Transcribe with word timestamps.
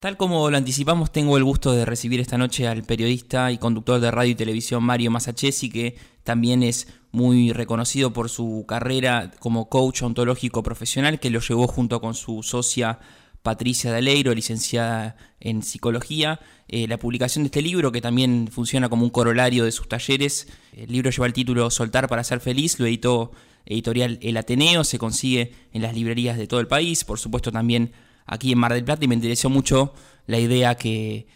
Tal 0.00 0.16
como 0.16 0.48
lo 0.48 0.56
anticipamos, 0.56 1.12
tengo 1.12 1.36
el 1.36 1.44
gusto 1.44 1.72
de 1.72 1.84
recibir 1.84 2.20
esta 2.20 2.38
noche 2.38 2.66
al 2.66 2.84
periodista 2.84 3.52
y 3.52 3.58
conductor 3.58 4.00
de 4.00 4.10
radio 4.10 4.32
y 4.32 4.34
televisión 4.34 4.82
Mario 4.82 5.10
Masachesi, 5.10 5.68
que 5.68 5.94
también 6.24 6.62
es 6.62 6.88
muy 7.12 7.52
reconocido 7.52 8.10
por 8.14 8.30
su 8.30 8.64
carrera 8.66 9.30
como 9.40 9.68
coach 9.68 10.00
ontológico 10.00 10.62
profesional, 10.62 11.20
que 11.20 11.28
lo 11.28 11.40
llevó 11.40 11.66
junto 11.66 12.00
con 12.00 12.14
su 12.14 12.42
socia 12.42 12.98
Patricia 13.42 13.92
Daleiro, 13.92 14.34
licenciada 14.34 15.16
en 15.38 15.62
psicología, 15.62 16.40
eh, 16.68 16.88
la 16.88 16.96
publicación 16.96 17.42
de 17.44 17.48
este 17.48 17.60
libro, 17.60 17.92
que 17.92 18.00
también 18.00 18.48
funciona 18.50 18.88
como 18.88 19.04
un 19.04 19.10
corolario 19.10 19.66
de 19.66 19.72
sus 19.72 19.86
talleres. 19.86 20.48
El 20.72 20.90
libro 20.90 21.10
lleva 21.10 21.26
el 21.26 21.34
título 21.34 21.68
Soltar 21.68 22.08
para 22.08 22.24
ser 22.24 22.40
feliz, 22.40 22.80
lo 22.80 22.86
editó 22.86 23.32
editorial 23.66 24.18
El 24.22 24.38
Ateneo, 24.38 24.82
se 24.82 24.98
consigue 24.98 25.52
en 25.74 25.82
las 25.82 25.94
librerías 25.94 26.38
de 26.38 26.46
todo 26.46 26.60
el 26.60 26.68
país, 26.68 27.04
por 27.04 27.18
supuesto 27.18 27.52
también 27.52 27.92
aquí 28.30 28.52
en 28.52 28.58
Mar 28.58 28.72
del 28.72 28.84
Plata 28.84 29.04
y 29.04 29.08
me 29.08 29.16
interesó 29.16 29.50
mucho 29.50 29.92
la 30.26 30.38
idea 30.38 30.76
que, 30.76 31.26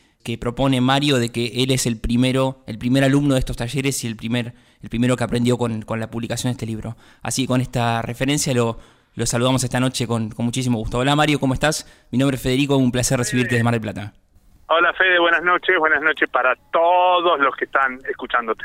propone 0.41 0.81
Mario 0.81 1.19
de 1.19 1.31
que 1.31 1.63
él 1.63 1.71
es 1.71 1.87
el 1.87 2.01
primero, 2.01 2.63
el 2.67 2.79
primer 2.79 3.05
alumno 3.05 3.35
de 3.35 3.41
estos 3.41 3.57
talleres 3.57 4.03
y 4.05 4.07
el 4.07 4.17
primer, 4.17 4.55
el 4.81 4.89
primero 4.89 5.17
que 5.17 5.25
aprendió 5.25 5.59
con, 5.59 5.85
la 5.87 6.11
publicación 6.11 6.51
de 6.51 6.53
este 6.53 6.67
libro. 6.67 6.97
Así 7.21 7.47
con 7.47 7.61
esta 7.61 8.01
referencia 8.01 8.55
lo, 8.55 8.79
lo 9.17 9.27
saludamos 9.27 9.65
esta 9.65 9.81
noche 9.81 10.07
con, 10.07 10.31
con, 10.31 10.47
muchísimo 10.47 10.79
gusto. 10.79 10.99
Hola 10.99 11.15
Mario, 11.17 11.41
¿cómo 11.41 11.53
estás? 11.53 11.85
Mi 12.11 12.19
nombre 12.19 12.37
es 12.37 12.43
Federico, 12.43 12.77
un 12.77 12.93
placer 12.93 13.19
recibirte 13.19 13.57
desde 13.57 13.65
Mar 13.65 13.75
del 13.75 13.83
Plata. 13.83 14.15
Hola 14.69 14.95
Fede, 14.95 15.19
buenas 15.19 15.43
noches, 15.43 15.77
buenas 15.79 16.01
noches 16.01 16.31
para 16.31 16.55
todos 16.73 17.39
los 17.41 17.55
que 17.57 17.67
están 17.67 17.99
escuchándote. 18.09 18.65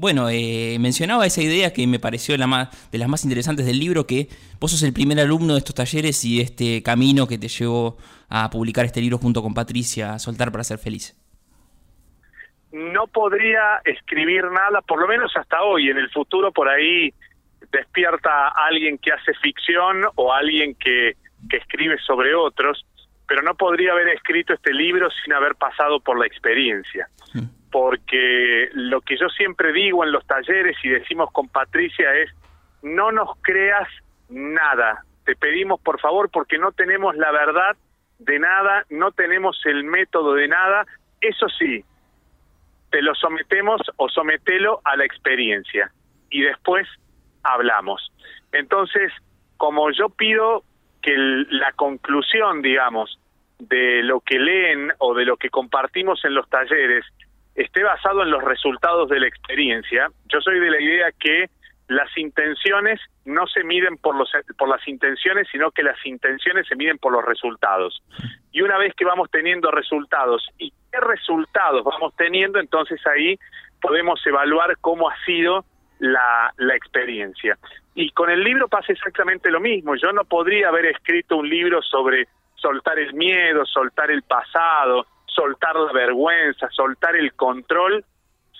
Bueno, 0.00 0.28
eh, 0.30 0.76
mencionaba 0.78 1.26
esa 1.26 1.42
idea 1.42 1.72
que 1.72 1.84
me 1.88 1.98
pareció 1.98 2.36
la 2.36 2.46
más, 2.46 2.70
de 2.92 2.98
las 2.98 3.08
más 3.08 3.24
interesantes 3.24 3.66
del 3.66 3.80
libro, 3.80 4.06
que 4.06 4.28
vos 4.60 4.70
sos 4.70 4.84
el 4.84 4.92
primer 4.92 5.18
alumno 5.18 5.54
de 5.54 5.58
estos 5.58 5.74
talleres 5.74 6.24
y 6.24 6.36
de 6.36 6.44
este 6.44 6.82
camino 6.84 7.26
que 7.26 7.36
te 7.36 7.48
llevó 7.48 7.96
a 8.28 8.48
publicar 8.48 8.84
este 8.84 9.00
libro 9.00 9.18
junto 9.18 9.42
con 9.42 9.54
Patricia, 9.54 10.16
Soltar 10.20 10.52
para 10.52 10.62
ser 10.62 10.78
feliz. 10.78 11.16
No 12.70 13.08
podría 13.08 13.80
escribir 13.84 14.44
nada, 14.44 14.82
por 14.82 15.00
lo 15.00 15.08
menos 15.08 15.32
hasta 15.36 15.62
hoy. 15.64 15.90
En 15.90 15.98
el 15.98 16.08
futuro 16.10 16.52
por 16.52 16.68
ahí 16.68 17.12
despierta 17.72 18.50
alguien 18.54 18.98
que 18.98 19.10
hace 19.10 19.34
ficción 19.42 20.04
o 20.14 20.32
alguien 20.32 20.76
que, 20.76 21.16
que 21.50 21.56
escribe 21.56 21.98
sobre 22.06 22.36
otros, 22.36 22.86
pero 23.26 23.42
no 23.42 23.56
podría 23.56 23.94
haber 23.94 24.10
escrito 24.10 24.52
este 24.54 24.72
libro 24.72 25.08
sin 25.24 25.32
haber 25.32 25.56
pasado 25.56 25.98
por 25.98 26.20
la 26.20 26.26
experiencia. 26.26 27.08
Mm 27.34 27.57
porque 27.70 28.68
lo 28.72 29.00
que 29.00 29.16
yo 29.16 29.28
siempre 29.28 29.72
digo 29.72 30.04
en 30.04 30.12
los 30.12 30.26
talleres 30.26 30.76
y 30.82 30.88
decimos 30.88 31.30
con 31.32 31.48
Patricia 31.48 32.14
es, 32.14 32.30
no 32.82 33.12
nos 33.12 33.36
creas 33.42 33.88
nada, 34.28 35.04
te 35.24 35.36
pedimos 35.36 35.80
por 35.80 36.00
favor 36.00 36.30
porque 36.30 36.58
no 36.58 36.72
tenemos 36.72 37.16
la 37.16 37.30
verdad 37.32 37.76
de 38.18 38.38
nada, 38.38 38.84
no 38.90 39.12
tenemos 39.12 39.60
el 39.66 39.84
método 39.84 40.34
de 40.34 40.48
nada, 40.48 40.86
eso 41.20 41.48
sí, 41.48 41.84
te 42.90 43.02
lo 43.02 43.14
sometemos 43.14 43.82
o 43.96 44.08
sometelo 44.08 44.80
a 44.84 44.96
la 44.96 45.04
experiencia 45.04 45.90
y 46.30 46.42
después 46.42 46.86
hablamos. 47.42 48.12
Entonces, 48.52 49.12
como 49.56 49.90
yo 49.90 50.08
pido 50.08 50.62
que 51.02 51.14
la 51.16 51.72
conclusión, 51.72 52.62
digamos, 52.62 53.18
de 53.58 54.02
lo 54.02 54.20
que 54.20 54.38
leen 54.38 54.92
o 54.98 55.14
de 55.14 55.24
lo 55.24 55.36
que 55.36 55.50
compartimos 55.50 56.24
en 56.24 56.34
los 56.34 56.48
talleres 56.48 57.04
esté 57.58 57.82
basado 57.82 58.22
en 58.22 58.30
los 58.30 58.42
resultados 58.42 59.08
de 59.08 59.20
la 59.20 59.26
experiencia. 59.26 60.08
Yo 60.26 60.40
soy 60.40 60.60
de 60.60 60.70
la 60.70 60.80
idea 60.80 61.12
que 61.18 61.50
las 61.88 62.16
intenciones 62.16 63.00
no 63.24 63.46
se 63.46 63.64
miden 63.64 63.96
por 63.96 64.14
los 64.14 64.30
por 64.56 64.68
las 64.68 64.86
intenciones, 64.86 65.48
sino 65.50 65.70
que 65.70 65.82
las 65.82 65.98
intenciones 66.04 66.66
se 66.68 66.76
miden 66.76 66.98
por 66.98 67.12
los 67.12 67.24
resultados. 67.24 68.00
Y 68.52 68.62
una 68.62 68.78
vez 68.78 68.94
que 68.94 69.04
vamos 69.04 69.30
teniendo 69.30 69.70
resultados 69.70 70.46
y 70.58 70.70
qué 70.92 71.00
resultados 71.00 71.82
vamos 71.84 72.14
teniendo, 72.16 72.60
entonces 72.60 73.04
ahí 73.06 73.38
podemos 73.80 74.24
evaluar 74.26 74.76
cómo 74.80 75.08
ha 75.08 75.16
sido 75.24 75.64
la, 75.98 76.52
la 76.58 76.76
experiencia. 76.76 77.58
Y 77.94 78.10
con 78.10 78.30
el 78.30 78.44
libro 78.44 78.68
pasa 78.68 78.92
exactamente 78.92 79.50
lo 79.50 79.60
mismo. 79.60 79.96
Yo 79.96 80.12
no 80.12 80.24
podría 80.24 80.68
haber 80.68 80.86
escrito 80.86 81.36
un 81.36 81.48
libro 81.48 81.82
sobre 81.82 82.28
soltar 82.54 82.98
el 82.98 83.14
miedo, 83.14 83.64
soltar 83.66 84.10
el 84.10 84.22
pasado, 84.22 85.06
soltar 85.48 85.76
la 85.76 85.92
vergüenza, 85.92 86.68
soltar 86.70 87.16
el 87.16 87.32
control, 87.34 88.04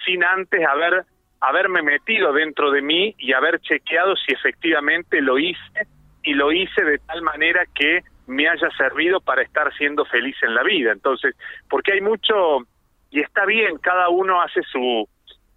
sin 0.04 0.24
antes 0.24 0.66
haber 0.66 1.04
haberme 1.40 1.82
metido 1.82 2.32
dentro 2.32 2.72
de 2.72 2.82
mí 2.82 3.14
y 3.16 3.32
haber 3.32 3.60
chequeado 3.60 4.16
si 4.16 4.32
efectivamente 4.32 5.20
lo 5.20 5.38
hice 5.38 5.86
y 6.24 6.34
lo 6.34 6.50
hice 6.50 6.82
de 6.82 6.98
tal 6.98 7.22
manera 7.22 7.64
que 7.76 8.02
me 8.26 8.48
haya 8.48 8.68
servido 8.76 9.20
para 9.20 9.42
estar 9.42 9.72
siendo 9.76 10.04
feliz 10.06 10.36
en 10.42 10.54
la 10.54 10.64
vida. 10.64 10.90
Entonces, 10.90 11.36
porque 11.70 11.92
hay 11.92 12.00
mucho, 12.00 12.66
y 13.10 13.20
está 13.20 13.46
bien, 13.46 13.78
cada 13.78 14.08
uno 14.08 14.42
hace 14.42 14.62
su, 14.64 15.08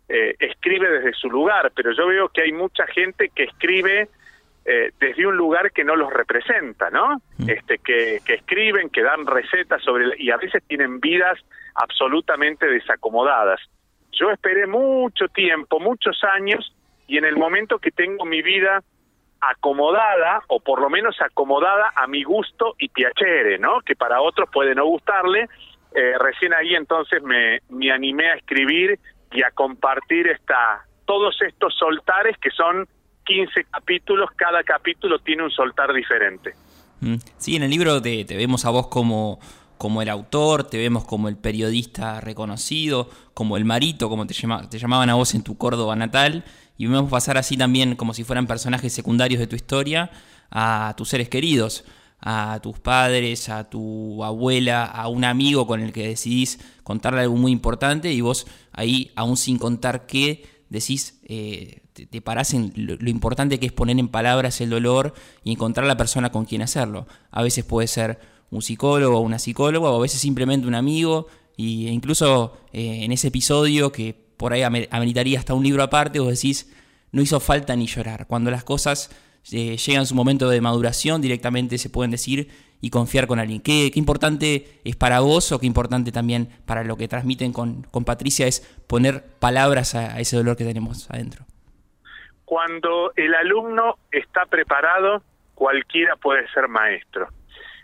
eh, 0.08 0.36
escribe 0.40 0.88
desde 0.88 1.14
su 1.14 1.30
lugar, 1.30 1.72
pero 1.75 1.94
yo 1.94 2.06
veo 2.08 2.30
que 2.30 2.44
hay 2.44 2.52
mucha 2.52 2.86
gente 2.88 3.31
que 3.36 3.46
escribe 3.46 4.08
eh, 4.66 4.91
desde 4.99 5.25
un 5.25 5.35
lugar 5.35 5.72
que 5.72 5.83
no 5.83 5.95
los 5.95 6.11
representa, 6.11 6.89
¿no? 6.89 7.22
Mm. 7.38 7.49
Este, 7.49 7.79
que, 7.79 8.19
que 8.25 8.35
escriben, 8.35 8.89
que 8.89 9.01
dan 9.01 9.25
recetas 9.25 9.81
sobre 9.83 10.05
y 10.17 10.29
a 10.29 10.38
veces 10.38 10.63
tienen 10.67 10.99
vidas 10.99 11.39
absolutamente 11.75 12.67
desacomodadas. 12.67 13.59
Yo 14.11 14.29
esperé 14.29 14.67
mucho 14.67 15.27
tiempo, 15.29 15.79
muchos 15.79 16.22
años, 16.35 16.75
y 17.07 17.17
en 17.17 17.25
el 17.25 17.38
momento 17.38 17.79
que 17.79 17.91
tengo 17.91 18.25
mi 18.25 18.41
vida 18.41 18.83
acomodada, 19.41 20.44
o 20.47 20.59
por 20.59 20.79
lo 20.79 20.89
menos 20.89 21.19
acomodada 21.19 21.91
a 21.95 22.05
mi 22.05 22.23
gusto 22.23 22.75
y 22.78 22.89
piacere, 22.89 23.57
¿no? 23.57 23.81
Que 23.81 23.95
para 23.95 24.22
otros 24.22 24.49
puede 24.53 24.75
no 24.75 24.85
gustarle, 24.85 25.47
eh, 25.95 26.13
recién 26.19 26.53
ahí 26.53 26.75
entonces 26.75 27.23
me, 27.23 27.59
me 27.69 27.91
animé 27.91 28.29
a 28.29 28.35
escribir 28.35 28.99
y 29.31 29.41
a 29.43 29.51
compartir 29.51 30.28
esta, 30.28 30.85
todos 31.05 31.41
estos 31.41 31.73
soltares 31.78 32.38
que 32.38 32.51
son 32.51 32.88
15 33.31 33.64
capítulos, 33.72 34.30
cada 34.36 34.62
capítulo 34.64 35.19
tiene 35.19 35.44
un 35.44 35.52
soltar 35.52 35.94
diferente. 35.94 36.53
Mm. 37.00 37.16
Sí, 37.38 37.56
en 37.56 37.64
el 37.64 37.72
libro 37.72 38.02
te, 38.02 38.25
vemos 38.25 38.66
a 38.66 38.69
vos 38.72 38.88
como, 38.88 39.40
como 39.78 40.02
el 40.02 40.09
autor, 40.09 40.66
te 40.66 40.78
vemos 40.78 41.06
como 41.06 41.30
el 41.30 41.38
periodista 41.38 42.20
reconocido, 42.20 43.09
como 43.34 43.56
el 43.56 43.64
marito, 43.64 44.09
como 44.09 44.28
te, 44.28 44.36
te 44.70 44.80
llamaban 44.80 45.09
a 45.09 45.16
vos 45.16 45.34
en 45.34 45.44
tu 45.44 45.58
Córdoba 45.58 45.96
natal, 45.96 46.44
y 46.78 46.88
vemos 46.88 47.09
pasar 47.09 47.38
así 47.38 47.56
también 47.56 47.96
como 47.96 48.14
si 48.14 48.25
fueran 48.25 48.47
personajes 48.47 48.91
secundarios 48.91 49.40
de 49.40 49.47
tu 49.47 49.56
historia 49.56 50.12
a 50.50 50.94
tus 50.97 51.08
seres 51.08 51.30
queridos, 51.30 51.86
a 52.20 52.59
tus 52.62 52.80
padres, 52.80 53.47
a 53.47 53.70
tu 53.70 54.24
abuela, 54.25 54.84
a 54.86 55.08
un 55.08 55.24
amigo 55.24 55.66
con 55.66 55.80
el 55.80 55.94
que 55.94 56.09
decidís 56.09 56.59
contarle 56.84 57.22
algo 57.22 57.38
muy 57.38 57.53
importante 57.53 58.12
y 58.12 58.20
vos 58.20 58.46
ahí, 58.74 59.12
aún 59.16 59.38
sin 59.38 59.58
contar 59.58 60.06
qué, 60.06 60.44
decís, 60.72 61.20
eh, 61.26 61.82
te, 61.94 62.22
parás 62.22 62.54
en 62.54 62.72
lo, 62.76 63.09
importante 63.09 63.59
que 63.59 63.66
es 63.66 63.74
poner 63.74 64.00
en 64.00 64.08
palabras 64.08 64.62
el 64.62 64.70
dolor 64.70 65.14
y 65.44 65.52
encontrar 65.52 65.86
la 65.86 65.98
persona 65.98 66.32
con 66.32 66.46
quien 66.46 66.62
hacerlo. 66.62 67.08
A 67.30 67.44
veces 67.44 67.66
puede 67.66 67.88
ser 67.88 68.20
un 68.50 68.62
psicólogo 68.62 69.18
o 69.18 69.22
una 69.22 69.38
psicóloga, 69.38 69.90
o 69.90 69.98
a 69.98 70.02
veces 70.02 70.22
simplemente 70.22 70.68
un 70.68 70.76
amigo, 70.76 71.28
y, 71.58 71.88
e 71.88 71.92
incluso 71.92 72.58
eh, 72.72 73.04
en 73.04 73.12
ese 73.12 73.28
episodio 73.28 73.92
que 73.92 74.16
por 74.38 74.54
ahí 74.54 74.64
ameritaría 74.64 75.38
hasta 75.38 75.54
un 75.54 75.64
libro 75.64 75.84
aparte, 75.84 76.20
vos 76.20 76.30
decís, 76.30 76.72
no 77.12 77.22
hizo 77.22 77.40
falta 77.42 77.76
ni 77.76 77.88
llorar. 77.88 78.26
Cuando 78.28 78.50
las 78.50 78.64
cosas 78.64 79.12
eh, 79.52 79.78
llegan 79.78 80.03
a 80.03 80.06
su 80.06 80.16
momento 80.16 80.50
de 80.50 80.62
maduración, 80.62 81.22
directamente 81.22 81.78
se 81.78 81.90
pueden 81.90 82.12
decir 82.12 82.48
y 82.81 82.90
confiar 82.90 83.28
con 83.28 83.40
alguien. 83.40 83.62
¿Qué, 83.62 83.92
importante 83.96 84.80
es 84.84 84.96
para 84.96 85.19
vos 85.19 85.52
o 85.52 85.59
qué 85.59 85.68
importante 85.68 86.12
también 86.12 86.50
para 86.66 86.84
lo 86.84 86.97
que 86.97 87.08
transmiten 87.08 87.53
con, 87.53 87.84
con 87.84 88.03
Patricia 88.03 88.47
es 88.47 88.62
poner 88.88 89.24
palabras 89.40 89.96
a, 89.96 90.19
ese 90.19 90.36
dolor 90.36 90.58
que 90.58 90.66
tenemos 90.66 91.09
adentro? 91.12 91.46
Cuando 92.44 93.14
el 93.16 93.34
alumno 93.36 93.97
está 94.12 94.46
preparado, 94.47 95.24
cualquiera 95.53 96.16
puede 96.16 96.47
ser 96.50 96.68
maestro. 96.68 97.30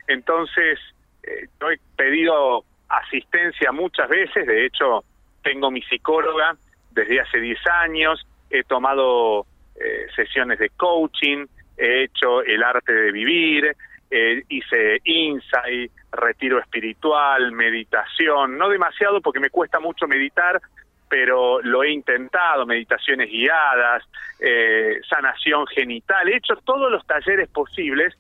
Entonces, 0.08 0.80
eh, 1.24 1.48
yo 1.62 1.70
he 1.70 1.80
pedido 1.96 2.66
asistencia 2.90 3.72
muchas 3.72 4.10
veces, 4.10 4.48
de 4.48 4.66
hecho, 4.66 5.04
tengo 5.44 5.70
mi 5.72 5.82
psicóloga 5.84 6.58
desde 6.92 7.22
hace 7.22 7.40
10 7.40 7.60
años, 7.84 8.26
he 8.50 8.64
tomado 8.64 9.46
eh, 9.76 10.08
sesiones 10.16 10.58
de 10.60 10.70
coaching, 10.72 11.46
he 11.78 12.04
hecho 12.04 12.42
el 12.42 12.64
arte 12.64 12.92
de 12.92 13.12
vivir, 13.12 13.76
eh, 14.10 14.44
hice 14.48 15.02
insight, 15.04 15.92
retiro 16.12 16.60
espiritual, 16.60 17.52
meditación, 17.52 18.58
no 18.58 18.70
demasiado 18.70 19.22
porque 19.22 19.40
me 19.40 19.50
cuesta 19.50 19.80
mucho 19.80 20.08
meditar, 20.08 20.62
pero 21.10 21.62
lo 21.62 21.84
he 21.84 21.92
intentado, 21.92 22.66
meditaciones 22.66 23.30
guiadas, 23.30 24.04
eh, 24.40 25.00
sanación 25.10 25.68
genital, 25.68 26.28
he 26.30 26.38
hecho 26.38 26.56
todos 26.66 26.92
los 26.92 27.06
talleres 27.06 27.50
posibles. 27.50 28.18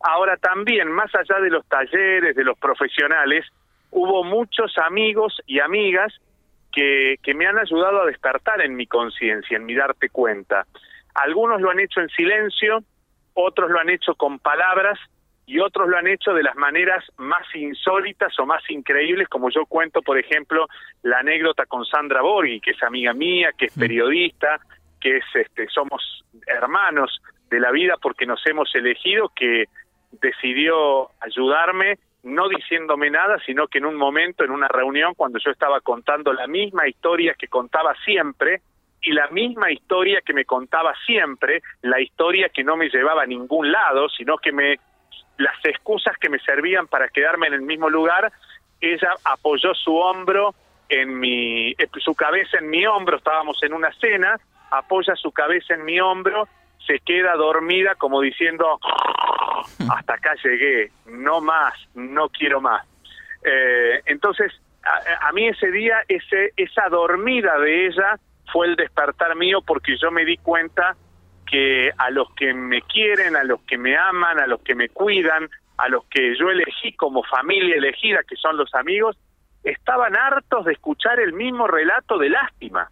Ahora 0.00 0.36
también, 0.36 0.90
más 0.90 1.14
allá 1.14 1.40
de 1.40 1.50
los 1.50 1.66
talleres, 1.66 2.34
de 2.34 2.44
los 2.44 2.58
profesionales, 2.58 3.46
hubo 3.90 4.24
muchos 4.24 4.76
amigos 4.78 5.40
y 5.46 5.60
amigas 5.60 6.12
que, 6.72 7.16
que 7.22 7.34
me 7.34 7.46
han 7.46 7.58
ayudado 7.58 8.02
a 8.02 8.06
despertar 8.06 8.60
en 8.60 8.76
mi 8.76 8.86
conciencia, 8.86 9.56
en 9.56 9.66
mi 9.66 9.74
darte 9.74 10.08
cuenta. 10.10 10.66
Algunos 11.14 11.60
lo 11.60 11.70
han 11.70 11.80
hecho 11.80 12.00
en 12.00 12.08
silencio, 12.08 12.82
otros 13.34 13.70
lo 13.70 13.80
han 13.80 13.88
hecho 13.88 14.14
con 14.14 14.38
palabras 14.38 14.98
y 15.48 15.60
otros 15.60 15.88
lo 15.88 15.96
han 15.96 16.06
hecho 16.06 16.34
de 16.34 16.42
las 16.42 16.56
maneras 16.56 17.02
más 17.16 17.42
insólitas 17.54 18.38
o 18.38 18.44
más 18.44 18.62
increíbles, 18.68 19.28
como 19.28 19.48
yo 19.48 19.64
cuento, 19.64 20.02
por 20.02 20.18
ejemplo, 20.18 20.68
la 21.02 21.20
anécdota 21.20 21.64
con 21.64 21.86
Sandra 21.86 22.20
Borghi, 22.20 22.60
que 22.60 22.72
es 22.72 22.82
amiga 22.82 23.14
mía, 23.14 23.52
que 23.56 23.64
es 23.64 23.74
periodista, 23.74 24.60
que 25.00 25.16
es 25.16 25.24
este 25.34 25.66
somos 25.68 26.22
hermanos 26.46 27.22
de 27.48 27.60
la 27.60 27.70
vida 27.70 27.94
porque 28.00 28.26
nos 28.26 28.46
hemos 28.46 28.74
elegido, 28.74 29.32
que 29.34 29.64
decidió 30.20 31.08
ayudarme 31.20 31.98
no 32.24 32.48
diciéndome 32.50 33.08
nada, 33.08 33.38
sino 33.46 33.68
que 33.68 33.78
en 33.78 33.86
un 33.86 33.96
momento, 33.96 34.44
en 34.44 34.50
una 34.50 34.68
reunión, 34.68 35.14
cuando 35.14 35.38
yo 35.38 35.50
estaba 35.50 35.80
contando 35.80 36.34
la 36.34 36.46
misma 36.46 36.86
historia 36.86 37.34
que 37.38 37.48
contaba 37.48 37.94
siempre, 38.04 38.60
y 39.00 39.12
la 39.12 39.28
misma 39.28 39.70
historia 39.70 40.20
que 40.20 40.34
me 40.34 40.44
contaba 40.44 40.92
siempre, 41.06 41.62
la 41.82 42.00
historia 42.00 42.50
que 42.50 42.64
no 42.64 42.76
me 42.76 42.90
llevaba 42.90 43.22
a 43.22 43.26
ningún 43.26 43.70
lado, 43.70 44.08
sino 44.10 44.36
que 44.36 44.52
me 44.52 44.78
las 45.38 45.64
excusas 45.64 46.16
que 46.18 46.28
me 46.28 46.38
servían 46.40 46.86
para 46.86 47.08
quedarme 47.08 47.46
en 47.46 47.54
el 47.54 47.62
mismo 47.62 47.88
lugar, 47.88 48.30
ella 48.80 49.14
apoyó 49.24 49.74
su 49.74 49.96
hombro 49.96 50.54
en 50.88 51.18
mi 51.18 51.70
eh, 51.70 51.88
su 51.98 52.14
cabeza 52.14 52.58
en 52.58 52.70
mi 52.70 52.86
hombro, 52.86 53.16
estábamos 53.16 53.62
en 53.62 53.72
una 53.72 53.92
cena, 53.94 54.38
apoya 54.70 55.14
su 55.16 55.32
cabeza 55.32 55.74
en 55.74 55.84
mi 55.84 56.00
hombro, 56.00 56.48
se 56.86 56.98
queda 57.00 57.34
dormida 57.34 57.94
como 57.94 58.20
diciendo 58.20 58.78
hasta 59.90 60.14
acá 60.14 60.34
llegué, 60.42 60.90
no 61.06 61.40
más, 61.40 61.74
no 61.94 62.28
quiero 62.28 62.60
más. 62.60 62.86
Eh, 63.44 64.00
entonces, 64.06 64.52
a, 64.82 65.28
a, 65.28 65.32
mí 65.32 65.46
ese 65.48 65.70
día, 65.70 65.98
ese, 66.08 66.52
esa 66.56 66.88
dormida 66.88 67.58
de 67.58 67.86
ella 67.86 68.18
fue 68.52 68.66
el 68.66 68.76
despertar 68.76 69.36
mío 69.36 69.60
porque 69.66 69.96
yo 70.00 70.10
me 70.10 70.24
di 70.24 70.36
cuenta 70.38 70.96
que 71.50 71.90
a 71.96 72.10
los 72.10 72.32
que 72.34 72.52
me 72.52 72.82
quieren, 72.82 73.36
a 73.36 73.44
los 73.44 73.60
que 73.62 73.78
me 73.78 73.96
aman, 73.96 74.38
a 74.38 74.46
los 74.46 74.60
que 74.62 74.74
me 74.74 74.88
cuidan, 74.88 75.48
a 75.78 75.88
los 75.88 76.04
que 76.06 76.36
yo 76.36 76.50
elegí 76.50 76.92
como 76.92 77.22
familia 77.24 77.76
elegida, 77.76 78.20
que 78.28 78.36
son 78.36 78.56
los 78.56 78.74
amigos, 78.74 79.16
estaban 79.62 80.16
hartos 80.16 80.64
de 80.66 80.72
escuchar 80.72 81.20
el 81.20 81.32
mismo 81.32 81.66
relato 81.66 82.18
de 82.18 82.30
lástima. 82.30 82.90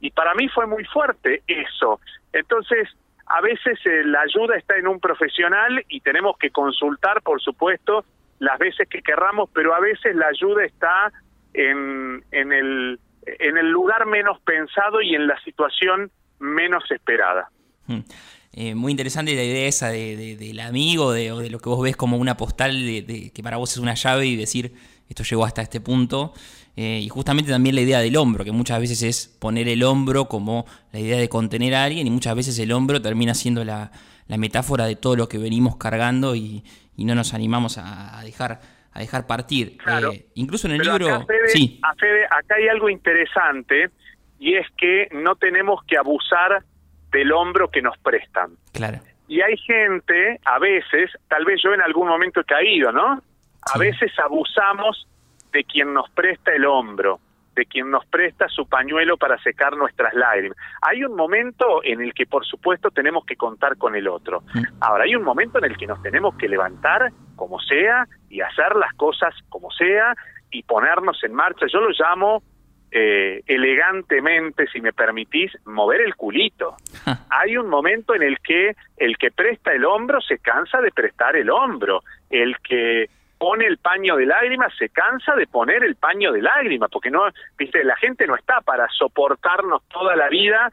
Y 0.00 0.10
para 0.10 0.34
mí 0.34 0.48
fue 0.48 0.66
muy 0.66 0.84
fuerte 0.84 1.42
eso. 1.46 2.00
Entonces, 2.32 2.88
a 3.26 3.40
veces 3.40 3.78
eh, 3.84 4.04
la 4.04 4.20
ayuda 4.20 4.56
está 4.56 4.76
en 4.76 4.86
un 4.86 5.00
profesional 5.00 5.84
y 5.88 6.00
tenemos 6.00 6.36
que 6.38 6.50
consultar, 6.50 7.22
por 7.22 7.40
supuesto, 7.40 8.04
las 8.38 8.58
veces 8.58 8.88
que 8.88 9.02
querramos, 9.02 9.50
pero 9.52 9.74
a 9.74 9.80
veces 9.80 10.14
la 10.14 10.28
ayuda 10.28 10.64
está 10.64 11.12
en, 11.54 12.22
en, 12.30 12.52
el, 12.52 13.00
en 13.26 13.58
el 13.58 13.70
lugar 13.70 14.06
menos 14.06 14.40
pensado 14.40 15.00
y 15.02 15.14
en 15.14 15.26
la 15.26 15.38
situación 15.40 16.10
menos 16.38 16.88
esperada. 16.90 17.48
Mm. 17.88 18.00
Eh, 18.52 18.74
muy 18.74 18.90
interesante 18.90 19.34
la 19.34 19.44
idea 19.44 19.68
esa 19.68 19.90
de, 19.90 20.36
del 20.36 20.60
amigo 20.60 21.12
de, 21.12 21.32
o 21.32 21.38
de 21.38 21.50
lo 21.50 21.58
que 21.60 21.68
vos 21.68 21.82
ves 21.82 21.96
como 21.96 22.16
una 22.16 22.36
postal 22.36 22.72
de, 22.80 23.30
que 23.34 23.42
para 23.42 23.56
vos 23.56 23.72
es 23.72 23.78
una 23.78 23.94
llave 23.94 24.26
y 24.26 24.36
decir 24.36 24.72
esto 25.08 25.22
llegó 25.22 25.44
hasta 25.44 25.62
este 25.62 25.80
punto. 25.80 26.32
Eh, 26.76 27.00
y 27.02 27.08
justamente 27.08 27.50
también 27.50 27.74
la 27.74 27.80
idea 27.80 27.98
del 27.98 28.16
hombro, 28.16 28.44
que 28.44 28.52
muchas 28.52 28.78
veces 28.80 29.02
es 29.02 29.26
poner 29.26 29.68
el 29.68 29.82
hombro 29.82 30.26
como 30.26 30.64
la 30.92 31.00
idea 31.00 31.18
de 31.18 31.28
contener 31.28 31.74
a 31.74 31.84
alguien 31.84 32.06
y 32.06 32.10
muchas 32.10 32.36
veces 32.36 32.58
el 32.60 32.70
hombro 32.70 33.02
termina 33.02 33.34
siendo 33.34 33.64
la, 33.64 33.90
metáfora 34.28 34.86
de 34.86 34.94
todo 34.94 35.16
lo 35.16 35.28
que 35.28 35.38
venimos 35.38 35.76
cargando 35.76 36.36
y, 36.36 36.62
no 36.96 37.14
nos 37.14 37.34
animamos 37.34 37.78
a, 37.78 38.20
dejar 38.24 38.60
a 38.92 39.00
dejar 39.00 39.26
partir. 39.26 39.78
Eh, 40.12 40.26
incluso 40.34 40.68
en 40.68 40.74
el 40.74 40.82
libro... 40.82 41.26
sí. 41.46 41.80
acá 41.82 42.54
hay 42.56 42.68
algo 42.68 42.88
interesante 42.88 43.90
y 44.38 44.54
es 44.54 44.66
que 44.76 45.08
no 45.12 45.36
tenemos 45.36 45.82
que 45.84 45.96
abusar 45.96 46.64
del 47.10 47.32
hombro 47.32 47.68
que 47.68 47.82
nos 47.82 47.96
prestan. 47.98 48.52
Claro. 48.72 48.98
Y 49.26 49.40
hay 49.42 49.56
gente, 49.58 50.40
a 50.44 50.58
veces, 50.58 51.10
tal 51.28 51.44
vez 51.44 51.60
yo 51.62 51.74
en 51.74 51.82
algún 51.82 52.08
momento 52.08 52.40
he 52.40 52.44
caído, 52.44 52.92
¿no? 52.92 53.22
A 53.74 53.78
veces 53.78 54.10
abusamos 54.18 55.06
de 55.52 55.64
quien 55.64 55.92
nos 55.92 56.08
presta 56.10 56.52
el 56.52 56.64
hombro, 56.64 57.20
de 57.54 57.66
quien 57.66 57.90
nos 57.90 58.06
presta 58.06 58.48
su 58.48 58.66
pañuelo 58.66 59.16
para 59.16 59.36
secar 59.42 59.76
nuestras 59.76 60.14
lágrimas. 60.14 60.56
Hay 60.80 61.04
un 61.04 61.14
momento 61.14 61.82
en 61.84 62.00
el 62.00 62.14
que, 62.14 62.24
por 62.24 62.46
supuesto, 62.46 62.90
tenemos 62.90 63.26
que 63.26 63.36
contar 63.36 63.76
con 63.76 63.96
el 63.96 64.08
otro. 64.08 64.42
Mm. 64.54 64.62
Ahora, 64.80 65.04
hay 65.04 65.14
un 65.14 65.24
momento 65.24 65.58
en 65.58 65.64
el 65.64 65.76
que 65.76 65.86
nos 65.86 66.00
tenemos 66.02 66.34
que 66.36 66.48
levantar 66.48 67.12
como 67.36 67.60
sea 67.60 68.06
y 68.30 68.40
hacer 68.40 68.76
las 68.76 68.94
cosas 68.94 69.34
como 69.48 69.70
sea 69.72 70.14
y 70.50 70.62
ponernos 70.62 71.22
en 71.24 71.34
marcha. 71.34 71.66
Yo 71.70 71.80
lo 71.80 71.90
llamo 71.90 72.42
eh, 72.90 73.42
elegantemente, 73.46 74.66
si 74.68 74.80
me 74.80 74.92
permitís, 74.92 75.52
mover 75.66 76.00
el 76.00 76.14
culito. 76.14 76.76
Hay 77.30 77.56
un 77.56 77.68
momento 77.68 78.14
en 78.14 78.22
el 78.22 78.38
que 78.40 78.74
el 78.96 79.16
que 79.18 79.30
presta 79.30 79.72
el 79.72 79.84
hombro 79.84 80.20
se 80.20 80.38
cansa 80.38 80.80
de 80.80 80.90
prestar 80.90 81.36
el 81.36 81.50
hombro, 81.50 82.02
el 82.30 82.56
que 82.58 83.10
pone 83.38 83.66
el 83.66 83.78
paño 83.78 84.16
de 84.16 84.26
lágrimas 84.26 84.72
se 84.76 84.88
cansa 84.88 85.36
de 85.36 85.46
poner 85.46 85.84
el 85.84 85.96
paño 85.96 86.32
de 86.32 86.42
lágrimas, 86.42 86.90
porque 86.90 87.10
no, 87.10 87.24
viste, 87.56 87.84
la 87.84 87.96
gente 87.96 88.26
no 88.26 88.34
está 88.34 88.60
para 88.62 88.88
soportarnos 88.88 89.82
toda 89.88 90.16
la 90.16 90.28
vida, 90.28 90.70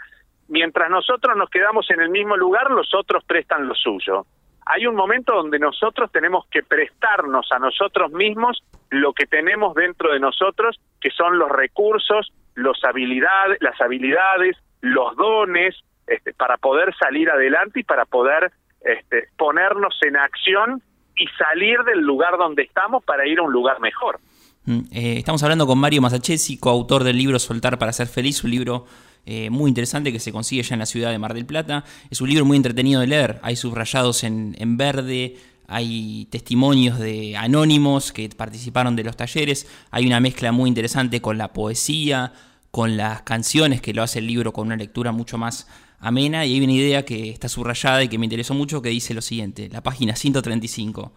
mientras 0.47 0.89
nosotros 0.89 1.37
nos 1.37 1.49
quedamos 1.49 1.89
en 1.91 2.01
el 2.01 2.09
mismo 2.09 2.35
lugar, 2.35 2.71
los 2.71 2.93
otros 2.95 3.23
prestan 3.23 3.67
lo 3.67 3.75
suyo 3.75 4.25
hay 4.65 4.87
un 4.87 4.95
momento 4.95 5.33
donde 5.33 5.59
nosotros 5.59 6.11
tenemos 6.11 6.45
que 6.49 6.63
prestarnos 6.63 7.51
a 7.51 7.59
nosotros 7.59 8.11
mismos 8.11 8.63
lo 8.89 9.13
que 9.13 9.25
tenemos 9.25 9.75
dentro 9.75 10.11
de 10.11 10.19
nosotros, 10.19 10.79
que 10.99 11.11
son 11.11 11.37
los 11.37 11.49
recursos, 11.49 12.31
las 12.55 12.83
habilidades, 12.83 14.57
los 14.81 15.15
dones, 15.15 15.75
este, 16.07 16.33
para 16.33 16.57
poder 16.57 16.95
salir 16.97 17.29
adelante 17.29 17.81
y 17.81 17.83
para 17.83 18.05
poder 18.05 18.51
este, 18.81 19.29
ponernos 19.37 19.97
en 20.01 20.17
acción 20.17 20.81
y 21.15 21.27
salir 21.37 21.79
del 21.83 21.99
lugar 21.99 22.37
donde 22.37 22.63
estamos 22.63 23.03
para 23.03 23.27
ir 23.27 23.39
a 23.39 23.43
un 23.43 23.51
lugar 23.51 23.79
mejor. 23.79 24.19
Mm, 24.65 24.79
eh, 24.91 25.17
estamos 25.17 25.43
hablando 25.43 25.67
con 25.67 25.79
Mario 25.79 26.01
Masachesi, 26.01 26.59
coautor 26.59 27.03
del 27.03 27.17
libro 27.17 27.39
Soltar 27.39 27.77
para 27.77 27.93
ser 27.93 28.07
feliz, 28.07 28.43
un 28.43 28.51
libro 28.51 28.85
eh, 29.25 29.49
muy 29.49 29.69
interesante 29.69 30.11
que 30.11 30.19
se 30.19 30.31
consigue 30.31 30.63
ya 30.63 30.75
en 30.75 30.79
la 30.79 30.85
ciudad 30.85 31.11
de 31.11 31.19
Mar 31.19 31.33
del 31.33 31.45
Plata. 31.45 31.83
Es 32.09 32.21
un 32.21 32.29
libro 32.29 32.45
muy 32.45 32.57
entretenido 32.57 33.01
de 33.01 33.07
leer, 33.07 33.39
hay 33.43 33.55
subrayados 33.55 34.23
en, 34.23 34.55
en 34.59 34.77
verde, 34.77 35.37
hay 35.67 36.27
testimonios 36.29 36.99
de 36.99 37.35
anónimos 37.35 38.11
que 38.11 38.29
participaron 38.29 38.95
de 38.95 39.03
los 39.03 39.17
talleres, 39.17 39.67
hay 39.91 40.05
una 40.05 40.19
mezcla 40.19 40.51
muy 40.51 40.67
interesante 40.67 41.21
con 41.21 41.37
la 41.37 41.53
poesía, 41.53 42.33
con 42.71 42.97
las 42.97 43.21
canciones 43.21 43.81
que 43.81 43.93
lo 43.93 44.03
hace 44.03 44.19
el 44.19 44.27
libro 44.27 44.53
con 44.53 44.67
una 44.67 44.75
lectura 44.75 45.11
mucho 45.11 45.37
más 45.37 45.67
amena 45.99 46.45
y 46.45 46.53
hay 46.53 46.61
una 46.61 46.73
idea 46.73 47.05
que 47.05 47.29
está 47.29 47.49
subrayada 47.49 48.03
y 48.03 48.09
que 48.09 48.17
me 48.17 48.25
interesó 48.25 48.53
mucho 48.53 48.81
que 48.81 48.89
dice 48.89 49.13
lo 49.13 49.21
siguiente, 49.21 49.69
la 49.69 49.81
página 49.81 50.15
135. 50.15 51.13